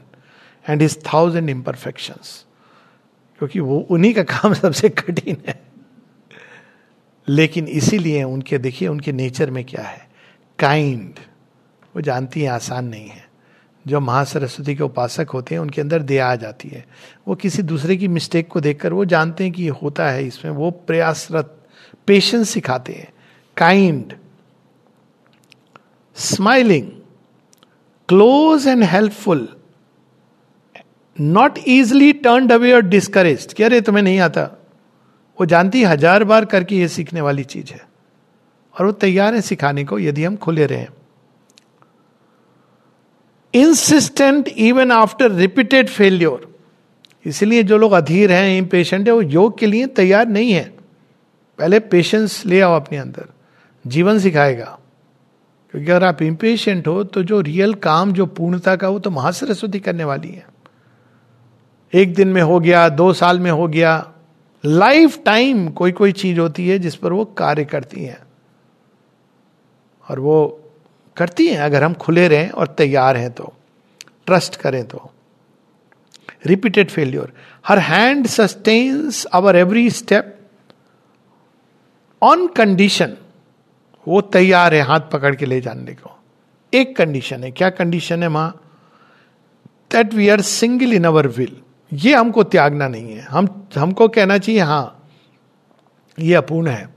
[0.68, 2.46] and his thousand imperfections
[3.38, 5.62] क्योंकि वो उन्हीं का काम सबसे कठिन है।
[7.28, 10.08] लेकिन इसीलिए उनके, देखिए, उनके नेचर में क्या है?
[10.58, 11.14] काइंड
[11.96, 13.25] वो जानती है, आसान नहीं है।
[13.86, 16.84] जो महासरस्वती के उपासक होते हैं, उनके अंदर दया आ जाती है।
[17.28, 20.52] वो किसी दूसरे की मिस्टेक को देखकर, वो जानते हैं कि ये होता है इसमें।
[20.52, 21.56] वो प्रयासरत
[22.06, 23.12] पेशेंस सिखाते हैं।
[23.56, 24.12] Kind
[26.16, 26.88] smiling
[28.08, 29.48] close and helpful
[31.16, 34.42] not easily turn away or discourage क्या रे तुम्हें नहीं आता।
[35.38, 37.80] वो जानती हज़ार बार करके ये सीखने वाली चीज़ है।
[38.74, 40.86] और वो तैयार है सिखाने को, यदि हम खुले रहें।
[43.54, 46.56] Insistent even after repeated failure
[47.26, 50.76] इसलिए जो लोग अधीर हैं इम्पेशेंट है, वो योग के लिए तैयार नहीं है।
[51.58, 53.26] पहले पेशेंस ले आओ अपने अंदर।
[53.86, 54.78] जीवन सिखाएगा।
[55.70, 59.80] क्योंकि अगर आप इम्पेशेंट हो तो जो रियल काम, जो पूर्णता का, वो तो महासरस्वती
[59.80, 60.46] करने वाली है।
[61.94, 64.12] एक दिन में हो गया, दो साल में हो गया
[64.66, 68.26] लाइफ टाइम कोई कोई चीज़ होती है जिस पर वो कार्य करती है।
[70.10, 70.62] और वो
[71.16, 73.52] करती हैं, अगर हम खुले रहें और तैयार हैं तो
[74.26, 75.10] ट्रस्ट करें तो।
[76.46, 77.32] Repeated failure
[77.66, 80.32] her hand sustains our every step
[82.22, 83.16] on condition
[84.08, 86.10] वो तैयार है हाथ पकड़ के ले जाने को।
[86.72, 88.50] एक कंडीशन है। क्या कंडीशन है, माँ?
[89.92, 91.56] That we are single in our will
[91.92, 95.08] ये हमको त्यागना नहीं है। हम, हमको कहना चाहिए हाँ
[96.18, 96.88] ये अपूर्ण है।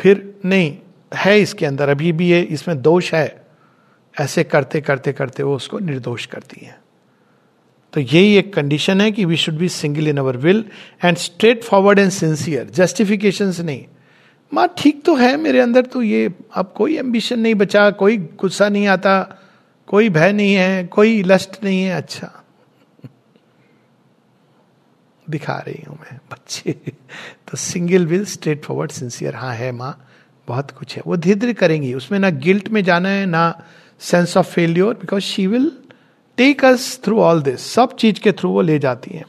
[0.00, 0.78] फिर नहीं।
[1.14, 3.46] है इसके अंदर, अभी भी ये इसमें दोष है।
[4.20, 6.80] ऐसे करते करते करते वो उसको निर्दोष करती है।
[7.92, 10.64] तो यही एक कंडीशन है कि we should be single in our will
[11.04, 11.16] and
[11.64, 13.84] straightforward and sincere justification नहीं।
[14.52, 18.68] माँ, ठीक तो है मेरे अंदर तो ये, अब कोई एम्बिशन नहीं बचा, कोई गुस्सा
[18.68, 19.38] नहीं आता,
[19.86, 22.44] कोई भय नहीं है, कोई लस्ट नहीं है अच्छा।
[25.30, 26.72] दिखा रही हूँ मैं, बच्चे।
[27.48, 30.07] तो single will straightforward sincere हाँ है माँ।
[30.48, 33.62] बहुत कुछ है। वो धीरे धीरे करेंगी। उसमें ना गिल्ट में जाना है, ना
[34.00, 35.70] sense of failure because she will
[36.38, 39.24] take us through all this सब चीज़ के थ्रू वो ले जाती है।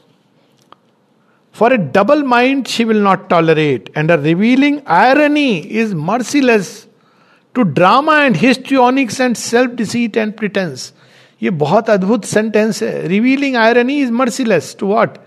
[1.56, 6.68] For a double mind she will not tolerate and a revealing irony is merciless
[7.54, 10.92] to drama and histrionics and self deceit and pretence
[11.42, 15.18] ये बहुत अद्भुत सेंटेंस है। Revealing irony is merciless to what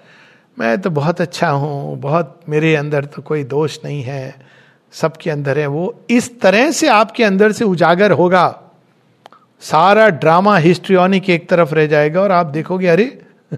[0.58, 4.36] मैं तो बहुत अच्छा हूँ, बहुत मेरे अंदर तो कोई दोष नहीं है।
[4.94, 8.62] सबके अंदर है वो। इस तरह से आपके अंदर से उजागर होगा।
[9.62, 13.22] सारा ड्रामा हिस्ट्रियोनिक एक तरफ़ रह जाएगा और आप देखोगे, अरे,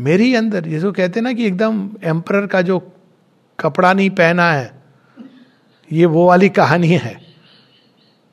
[0.00, 2.92] मेरी अंदर। जिसको कहते हैं ना कि एकदम एम्पर का जो
[3.60, 4.82] कपड़ा नहीं पहना है,
[5.92, 7.20] ये वो वाली कहानी है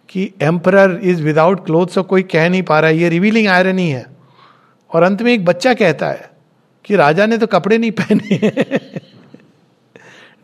[0.10, 4.06] कि एम्पर इज़ विदाउट क्लोथ कोई कह नहीं पा रहा। है ये रिवीलिंग आयरनी है।
[4.94, 6.30] और अंत में एक बच्चा कहता है
[6.86, 8.36] कि राजा ने तो कपड़े नहीं पहने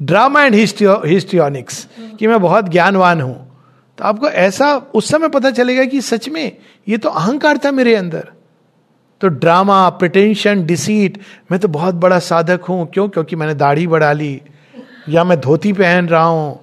[0.04, 1.88] ड्रामा एंड हिस्ट्रियोनिक्स
[2.20, 3.36] कि मैं बहुत ज्ञानवान हूँ।
[3.98, 7.96] तो आपको ऐसा उस समय पता चलेगा कि सच में ये तो अहंकार था मेरे
[7.96, 8.32] अंदर।
[9.22, 11.18] तो ड्रामा प्रिटेंशन डिसीट
[11.52, 13.08] मैं तो बहुत बड़ा साधक हूँ। क्यों?
[13.10, 14.42] क्योंकि मैंने दाढ़ी बढ़ा ली।
[15.10, 16.60] या मैं धोती पहन रहा हूँ।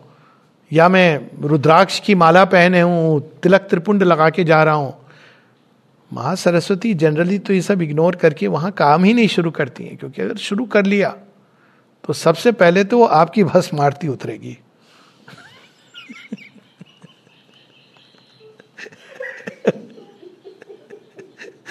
[0.72, 4.94] या मैं रुद्राक्ष की माला पहने हूँ। तिलक त्रिपुंड लगा के जा रहा हूँ।
[6.10, 9.96] महा सरस्वती जनरली तो ये सब इग्नोर करके वहाँ काम ही नहीं शुरू करती हैं
[9.96, 11.14] क्योंकि अगर शुरू कर लिया
[12.10, 14.56] तो सबसे पहले तो वो आपकी भस्म आरती उतरेगी।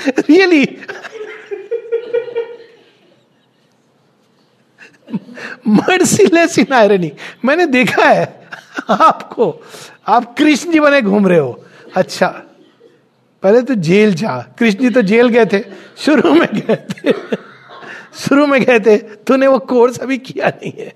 [0.08, 0.64] रियली
[5.68, 7.12] मर्सीलेस इन आयरनी
[7.46, 8.48] मैंने देखा है
[8.90, 9.52] आपको।
[10.08, 11.66] आप कृष्ण जी बने घूम रहे हो।
[11.96, 12.28] अच्छा।
[13.44, 15.64] पहले तो जेल जा। कृष्ण जी तो जेल गए थे।
[15.98, 17.12] शुरू में गए थे।
[18.14, 20.94] शुरू में गए थे तूने वो कोर्स अभी किया नहीं है।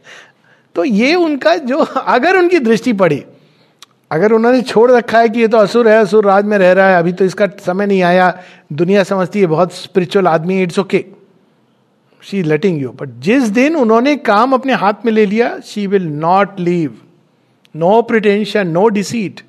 [0.76, 3.24] तो ये उनका जो, अगर उनकी दृष्टि पड़ी,
[4.12, 6.90] अगर उन्होंने छोड़ रखा है कि ये तो असुर है, असुर राज में रह रहा
[6.90, 8.42] है, अभी तो इसका समय नहीं आया,
[8.74, 11.06] दुनिया समझती है, बहुत स्पिरिचुअल आदमी it's okay
[12.24, 16.08] she letting you but जिस दिन उन्होंने काम अपने हाथ में ले लिया she will
[16.08, 16.98] not leave
[17.76, 19.42] no pretension no deceit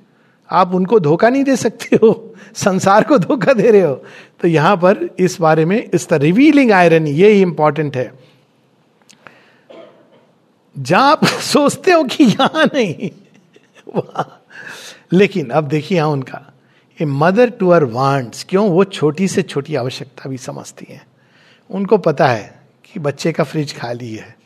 [0.50, 4.02] आप उनको धोखा नहीं दे सकते हो, संसार को धोखा दे रहे हो।
[4.44, 8.14] तो यहाँ पर इस बारे में, इस तरह रिवीलिंग आयरन ये इंपॉर्टेंट है।
[10.78, 13.10] जहाँ आप सोचते हो कि यहाँ नहीं
[15.12, 16.52] लेकिन अब देखिए यहाँ उनका।
[17.02, 18.70] A mother to her wants क्यों?
[18.70, 21.06] वो छोटी से छोटी आवश्यकता भी समझती हैं।
[21.70, 24.36] उनको पता है कि बच्चे का फ्रिज खाली है।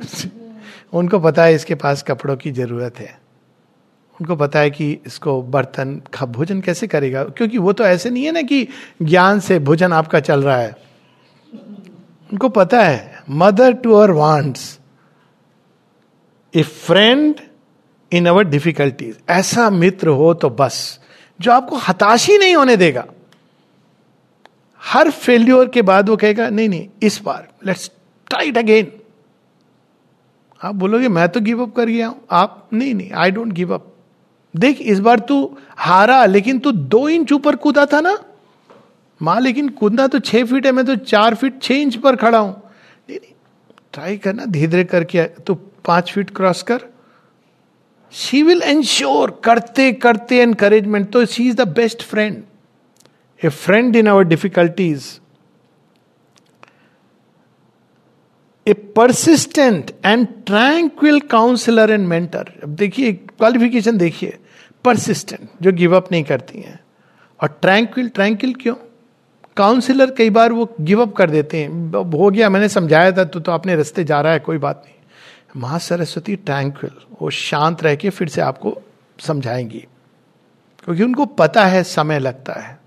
[0.92, 3.23] उनको पता है इसके पास कपड़ों की ज़रूरत है।
[4.20, 7.24] उनको पता है कि इसको बर्तन भोजन कैसे करेगा?
[7.26, 8.66] क्योंकि वो तो ऐसे नहीं है ना कि
[9.02, 10.76] ज्ञान से भोजन आपका चल रहा है।
[12.30, 14.78] उनको पता है mother to our wants
[16.54, 17.40] a friend
[18.12, 21.00] in our difficulties ऐसा मित्र हो तो बस,
[21.40, 23.04] जो आपको हताश ही नहीं होने देगा।
[24.82, 27.90] हर फेल्योर के बाद वो कहेगा, नहीं नहीं, इस बार लेट्स
[28.30, 28.92] ट्राई इट अगेन
[30.60, 33.74] आप बोलोगे, मैं तो गिव अप कर गया हूँ। आप, नहीं नहीं आई डोंट गिव
[33.74, 33.93] अप
[34.54, 38.16] देख, इस बार तू हारा, लेकिन तू दो इंच ऊपर कूदा था ना?
[39.20, 42.38] माँ, लेकिन कूदना तो छह फीट है, मैं तो चार फीट छह इंच पर खड़ा
[42.38, 42.52] हूँ।
[43.08, 43.32] नहीं नहीं
[43.92, 46.80] ट्राई करना धीरे धीरे करके तो पाँच फीट क्रॉस कर।
[48.12, 52.42] शी विल एंश्योर करते करते एनकरेजमेंट तो she is the best friend
[53.40, 55.04] a friend in our difficulties
[58.66, 64.38] a persistent and tranquil counsellor and mentor अब देखिए क्वालिफिकेशन देखिए।
[64.84, 66.80] परसिस्टेंट जो गिव अप नहीं करती हैं।
[67.42, 68.74] और ट्रैंक्विल ट्रैंक्विल क्यों?
[69.56, 73.40] काउंसिलर कई बार वो गिव अप कर देते हैं। हो गया मैंने समझाया था तो,
[73.40, 74.94] तो अपने रास्ते जा रहा है कोई बात नहीं।
[75.62, 76.90] महा सरस्वती ट्रैंक्विल
[77.22, 78.82] वो शांत रह के फिर से आपको
[79.20, 79.86] समझाएँगी।
[80.84, 82.78] क्योंकि उनको पता है समय लगता है।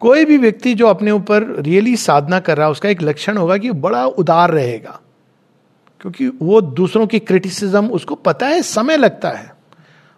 [0.00, 3.56] कोई भी व्यक्ति जो अपने ऊपर रियली साधना कर रहा है उसका एक लक्षण होगा
[3.56, 5.00] कि बड़ा उदार रहेगा।
[6.00, 9.59] क्योंकि वो दूसरों की क्रिटिसिज्म उसको पता है समय लगता है।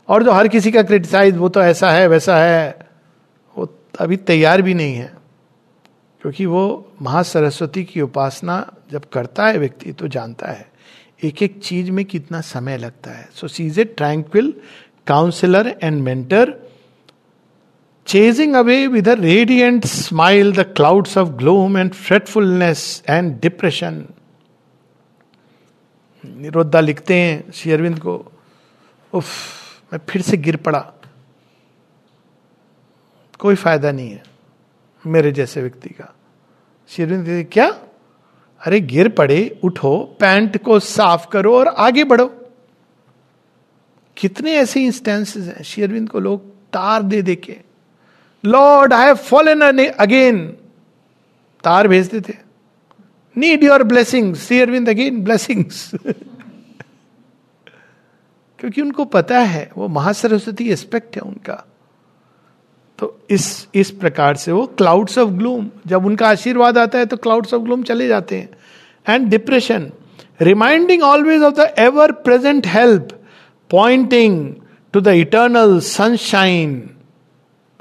[0.08, 2.88] और जो हर किसी का क्रिटिसाइज वो तो ऐसा है, वैसा है,
[3.56, 5.12] वो अभी तैयार भी नहीं है।
[6.22, 10.70] क्योंकि वो महासरस्वती की उपासना जब करता है व्यक्ति तो जानता है।
[11.24, 14.54] एक एक चीज़ में कितना समय लगता है। So she is a tranquil
[15.06, 16.54] counsellor and mentor
[18.06, 24.04] chasing away with a radiant smile the clouds of gloom and fretfulness and depression
[26.24, 28.32] निरोधा लिखते हैं श्री अरविंद को।
[29.12, 29.26] उफ
[29.92, 30.80] मैं फिर से गिर पड़ा।
[33.38, 34.22] कोई फ़ायदा नहीं है
[35.04, 36.14] मेरे जैसे व्यक्ति का।
[36.90, 37.66] शेरविंद क्या?
[38.60, 42.26] अरे गिर पड़े, उठो, पैंट को साफ़ करो और आगे बढ़ो।
[44.16, 47.56] कितने ऐसे इंस्टेंसेस हैं शेरविंद को लोग तार दे दे के।
[48.44, 50.46] लॉर्ड आई फॉलन अगेन
[51.64, 52.36] तार भेजते थे
[53.36, 55.90] need your blessing Shri Aurobindo again blessings
[58.62, 61.54] क्योंकि उनको पता है, वो महासरस्वती एस्पेक्ट है उनका।
[62.98, 67.16] तो इस इस प्रकार से वो क्लाउड्स ऑफ़ ग्लूम जब उनका आशीर्वाद आता है तो
[67.16, 68.48] क्लाउड्स ऑफ़ ग्लूम चले जाते हैं।
[69.06, 69.90] And depression
[70.40, 73.08] reminding always of the ever present help
[73.70, 74.54] pointing
[74.94, 76.90] to the eternal sunshine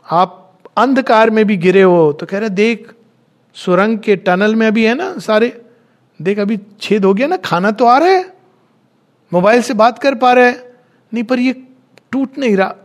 [0.06, 0.38] आप
[0.78, 2.92] अंधकार में भी गिरे हो तो कह रहे, देख,
[3.56, 5.62] सुरंग के टनल में अभी है ना सारे।
[6.20, 8.26] देख, अभी छेद हो गया ना, खाना तो आ रहा है।
[9.32, 10.71] मोबाइल से बात कर पा रहे हैं।
[11.14, 11.54] नहीं, पर ये
[12.12, 12.76] टूट नहीं रहा।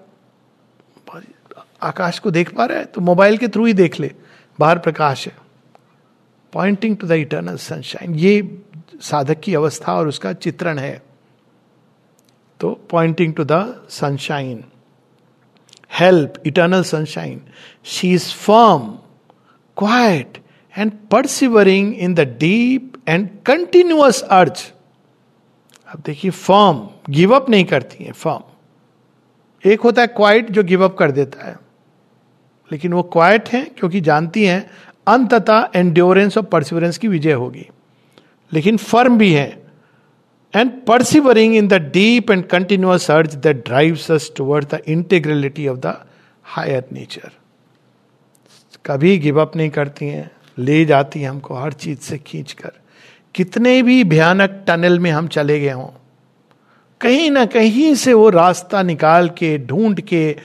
[1.82, 4.10] आकाश को देख पा रहा है तो मोबाइल के थ्रू ही देख ले,
[4.58, 5.36] बाहर प्रकाश है।
[6.52, 8.62] Pointing to the eternal sunshine ये
[9.02, 11.02] साधक की अवस्था और उसका चित्रण है।
[12.60, 14.64] तो pointing to the sunshine
[15.90, 17.40] help eternal sunshine
[17.86, 18.88] she is firm
[19.76, 20.38] quiet
[20.74, 24.64] and persevering in the deep and continuous urge
[25.88, 28.40] अब देखिए फर्म गिव अप नहीं करती है, फर्म।
[29.70, 31.56] एक होता है क्वाइट जो गिव अप कर देता है।
[32.72, 34.70] लेकिन वो क्वाइट है क्योंकि जानती हैं,
[35.06, 37.66] अंततः एंड्योरेंस और परसिवरेंस की विजय होगी।
[38.52, 39.62] लेकिन फर्म भी है।
[40.56, 45.78] And persevering in the deep and continuous urge that drives us toward the integrality of
[45.78, 46.06] the
[46.44, 47.30] higher nature
[48.86, 52.72] कभी गिव अप नहीं करती हैं, ले जाती है हमको हर चीज़ से खींच कर
[53.34, 55.88] कितने भी भयानक टनल में हम चले गए हों
[57.00, 60.36] कहीं ना कहीं से वो रास्ता निकाल के, ढूंढ के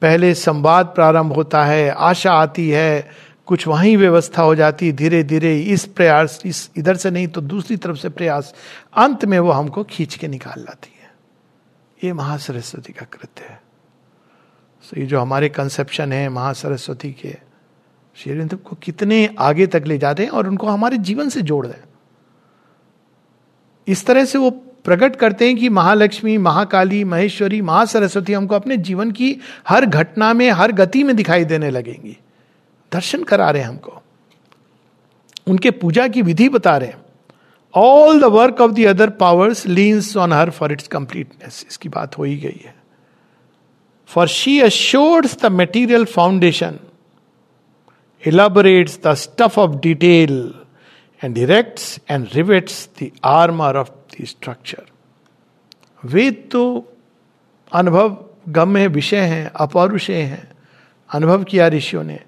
[0.00, 3.10] पहले संवाद प्रारंभ होता है, आशा आती है,
[3.46, 7.76] कुछ वहीं व्यवस्था हो जाती धीरे धीरे इस प्रयास, इस इधर से नहीं तो दूसरी
[7.76, 8.54] तरफ़ से प्रयास,
[8.96, 11.10] अंत में वो हमको खींच के निकाल लाती है।
[12.04, 13.62] ये महासरस्वती का कृत्य है।
[14.82, 17.36] सो ये जो हमारे कंसेप्शन है महासरस्वती के,
[18.16, 21.84] श्री को कितने आगे तक ले जाते हैं और उनको हमारे जीवन से जोड़ दें।
[23.86, 29.10] इस तरह से वो प्रकट करते हैं कि महालक्ष्मी, महाकाली, महेश्वरी, महासरस्वती हमको अपने जीवन
[29.10, 29.36] की
[29.68, 32.18] हर घटना में, हर गति में दिखाई देने लगेंगी।
[32.92, 34.02] दर्शन करा रहे हैं हमको।
[35.46, 36.98] उनके पूजा की विधि बता रहे हैं।
[37.74, 42.18] All the work of the other powers leans on her for its completeness इसकी बात
[42.18, 42.74] हो ही गई है।
[44.06, 46.78] For she assures the material foundation
[48.28, 50.54] elaborates the stuff of detail
[51.24, 53.90] and directs and rivets the armour of
[54.24, 54.82] structure
[56.04, 56.92] Veda तो
[57.72, 60.52] अनुभव गम्य विषय हैं अपौरुषेय हैं,
[61.10, 62.20] अनुभव किया ऋषियों ने,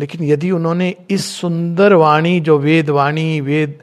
[0.00, 3.78] लेकिन यदि उन्होंने इस सुंदर वाणी, जो वेद वाणी, वेद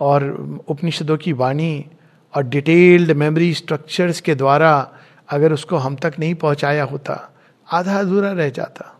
[0.00, 0.24] और
[0.68, 1.86] उपनिषदों की वाणी
[2.34, 4.92] और डिटेल्ड मेमोरी स्ट्रक्चर्स के द्वारा
[5.28, 7.32] अगर उसको हम तक नहीं पहुँचाया होता,
[7.72, 8.92] आधा अधूरा रह जाता।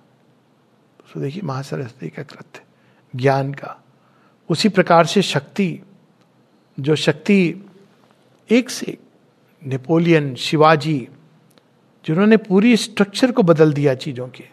[1.14, 2.60] तो देखिए महासरस्वती का कृत्य,
[3.16, 3.84] ज्ञान का।
[4.48, 5.80] उसी प्रकार से शक्ति,
[6.80, 7.65] जो शक्ति
[8.50, 9.00] एक से एक
[9.66, 11.08] नेपोलियन शिवाजी,
[12.06, 14.44] जिन्होंने पूरी स्ट्रक्चर को बदल दिया चीज़ों के।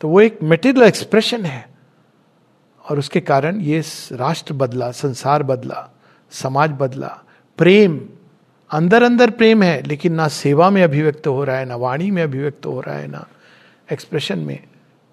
[0.00, 1.68] तो वो एक मेटेरियल एक्सप्रेशन है।
[2.90, 3.82] और उसके कारण ये
[4.12, 5.90] राष्ट्र बदला, संसार बदला,
[6.30, 7.20] समाज बदला।
[7.58, 8.08] प्रेम
[8.70, 12.22] अंदर अंदर प्रेम है, लेकिन ना सेवा में अभिव्यक्त हो रहा है, ना वाणी में
[12.22, 13.26] अभिव्यक्त हो रहा है, ना
[13.92, 14.62] एक्सप्रेशन में।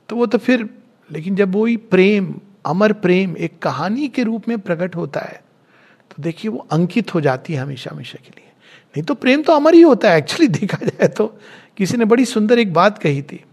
[0.09, 0.69] तो वो तो फिर,
[1.11, 5.43] लेकिन जब वही प्रेम, अमर प्रेम एक कहानी के रूप में प्रकट होता है
[6.16, 8.49] तो देखिए, वो अंकित हो जाती है हमेशा हमेशा के लिए।
[8.89, 11.39] नहीं तो प्रेम तो अमर ही होता है एक्चुअली देखा जाए तो।
[11.78, 13.45] किसी ने बड़ी सुंदर एक बात कही थी।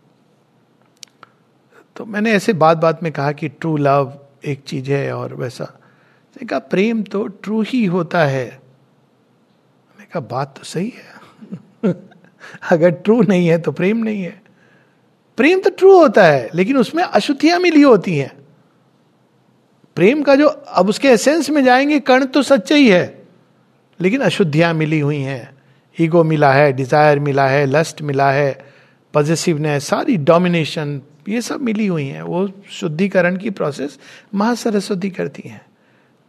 [1.96, 5.76] तो मैंने ऐसे बात बात में कहा कि ट्रू लव एक चीज़ है और वैसा।
[6.50, 11.20] कहा, प्रेम तो ट्रू ही होता है। मैंने कहा, बात तो सही है।
[12.70, 14.42] अगर ट्रू नहीं है तो प्रेम नहीं है।
[15.36, 18.39] प्रेम तो ट्रू होता है, लेकिन उसमें अशुद्धियाँ मिली होती हैं।
[19.96, 23.22] प्रेम का जो, अब उसके एसेंस में जाएँगे, कर्ण तो सच्चा ही है।
[24.00, 25.54] लेकिन अशुद्धियाँ मिली हुई हैं।
[26.00, 28.66] ईगो मिला है डिज़ायर मिला है लस्ट मिला है
[29.14, 33.98] पॉजिटिवनेस सारी डोमिनेशन ये सब मिली हुई हैं। वो शुद्धिकरण की प्रोसेस
[34.34, 35.66] महासरस्वती करती हैं।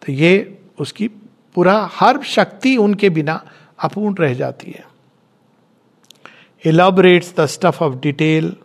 [0.05, 1.07] तो ये उसकी
[1.55, 3.45] पूरा हर शक्ति उनके बिना
[3.83, 4.91] अपूर्ण रह जाती है।
[6.67, 8.55] Elaborates the stuff of detail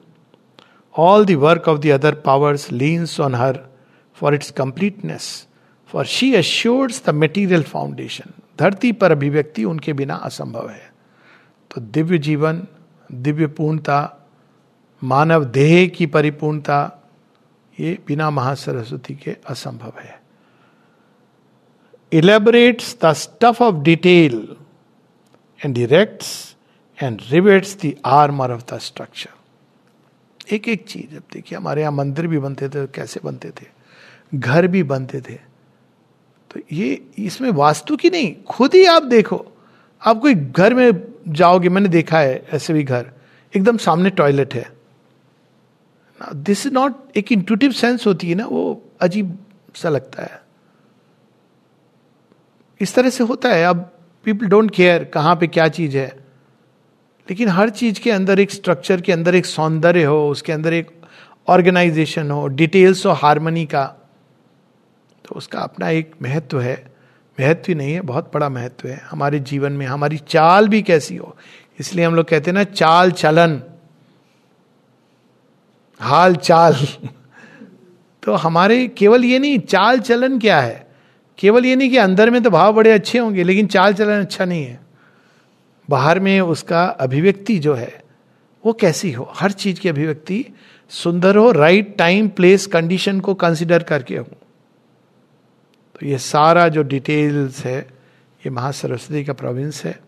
[0.99, 3.61] all the work of the other powers leans on her
[4.17, 5.47] for its completeness
[5.87, 10.93] for she assures the material foundation धरती पर अभिव्यक्ति उनके बिना असंभव है।
[11.71, 12.67] तो दिव्य जीवन,
[13.13, 14.27] दिव्य पूर्णता,
[15.05, 17.03] मानव देह की परिपूर्णता,
[17.81, 20.21] ये बिना महासरस्वती के असंभव है।
[22.13, 24.57] Elaborates the stuff of detail
[25.65, 26.57] and directs
[27.03, 29.31] and rivets the armour of the structure
[30.55, 33.76] एक एक चीज़, अब देखिए, हमारे यहाँ मंदिर भी बनते थे, कैसे बनते थे?
[34.35, 35.35] घर भी बनते थे।
[36.51, 39.47] तो ये इसमें वास्तु की नहीं, खुद ही आप देखो।
[40.07, 43.11] आप कोई घर में जाओगे, मैंने देखा है ऐसे भी घर,
[43.57, 44.73] एकदम सामने टॉयलेट है।
[46.35, 49.39] दिस इज़ नॉट एक इंटूटिव सेंस होती है ना, वो अजीब
[49.75, 50.43] सा लगता है।
[52.81, 53.93] इस तरह से होता है, अब
[54.25, 56.25] पीपल डोंट केयर कहाँ पे क्या चीज़ है।
[57.31, 60.91] लेकिन हर चीज़ के अंदर एक स्ट्रक्चर के अंदर एक सौंदर्य हो, उसके अंदर एक
[61.49, 64.06] ऑर्गेनाइजेशन हो डिटेल्स हो हारमोनी का।
[65.29, 66.97] तो उसका अपना एक महत्व है।
[67.41, 71.17] महत्व ही नहीं है, बहुत बड़ा महत्व है। हमारे जीवन में हमारी चाल भी कैसी
[71.17, 71.37] हो।
[71.81, 73.63] इसलिए हम लोग कहते हैं ना, चाल चलन।
[76.01, 76.75] हाल चाल।
[78.23, 80.87] तो हमारे केवल ये नहीं, चाल चलन क्या है?
[81.39, 84.45] केवल ये नहीं कि अंदर में तो भाव बड़े अच्छे होंगे, लेकिन चाल चलन अच्छा
[84.45, 84.81] नहीं है।
[85.91, 88.05] बाहर में उसका अभिव्यक्ति जो है,
[88.67, 89.33] वो कैसी हो?
[89.35, 90.47] हर चीज़ की अभिव्यक्ति
[90.89, 94.29] सुंदर हो राइट टाइम प्लेस कंडीशन को कंसिडर करके हो।
[96.01, 97.79] तो ये सारा जो डिटेल्स है,
[98.41, 100.01] ये महासरस्वती का प्रोविंस है।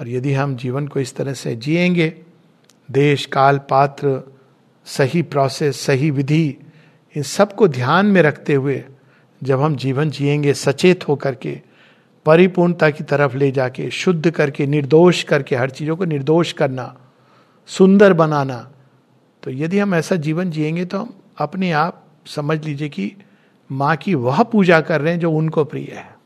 [0.00, 2.14] और यदि हम जीवन को इस तरह से जिएँगे,
[2.90, 4.32] देश, काल, पात्र,
[4.84, 6.56] सही प्रोसेस सही विधि,
[7.16, 8.84] इन सबको ध्यान में रखते हुए
[9.42, 11.60] जब हम जीवन जिएँगे, सचेत होकर के,
[12.26, 16.96] परिपूर्णता की तरफ़ ले जाके, शुद्ध करके, निर्दोष करके, हर चीज़ों को निर्दोष करना,
[17.66, 18.70] सुंदर बनाना
[19.42, 23.12] तो यदि हम ऐसा जीवन जिएँगे तो हम अपने आप समझ लीजिए कि
[23.70, 26.16] माँ की वह पूजा कर रहे हैं जो उनको प्रिय है।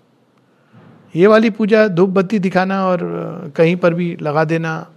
[1.15, 3.01] ये वाली पूजा धूप बत्ती दिखाना और
[3.57, 4.91] कहीं पर भी लगा देना,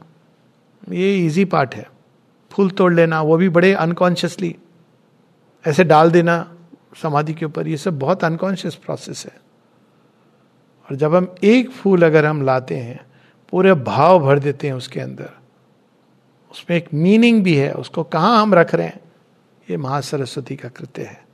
[0.90, 1.90] ये इजी पार्ट है।
[2.52, 4.56] फूल तोड़ लेना, वो भी बड़े अनकॉन्शियसली
[5.66, 6.52] ऐसे डाल देना
[7.02, 9.38] समाधि के ऊपर, ये सब बहुत अनकॉन्शियस प्रोसेस है।
[10.90, 13.06] और जब हम एक फूल अगर हम लाते हैं,
[13.52, 15.30] पूरे भाव भर देते हैं उसके अंदर,
[16.52, 19.00] उसमें एक मीनिंग भी है, उसको कहाँ हम रख रहे हैं,
[19.70, 21.25] ये महासरस्वती का कृत्य है।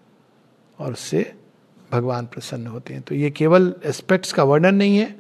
[0.82, 1.34] और उससे
[1.92, 5.16] भगवान प्रसन्न होते हैं। तो ये केवल एस्पेक्ट्स का वर्णन नहीं है।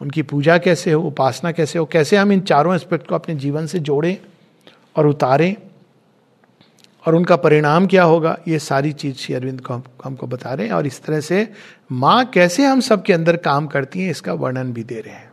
[0.00, 3.66] उनकी पूजा कैसे हो उपासना कैसे हो कैसे हम इन चारों एस्पेक्ट को अपने जीवन
[3.66, 4.18] से जोड़ें
[4.96, 5.56] और उतारें
[7.06, 10.66] और उनका परिणाम क्या होगा ये सारी चीज़ श्री अरविंद को हम, हमको बता रहे
[10.66, 11.52] हैं और इस तरह से
[11.92, 15.32] माँ कैसे हम सबके अंदर काम करती हैं इसका वर्णन भी दे रहे हैं।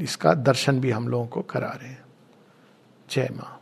[0.00, 2.02] इसका दर्शन भी हम लोगों को करा रहे हैं।
[3.10, 3.61] जय माँ।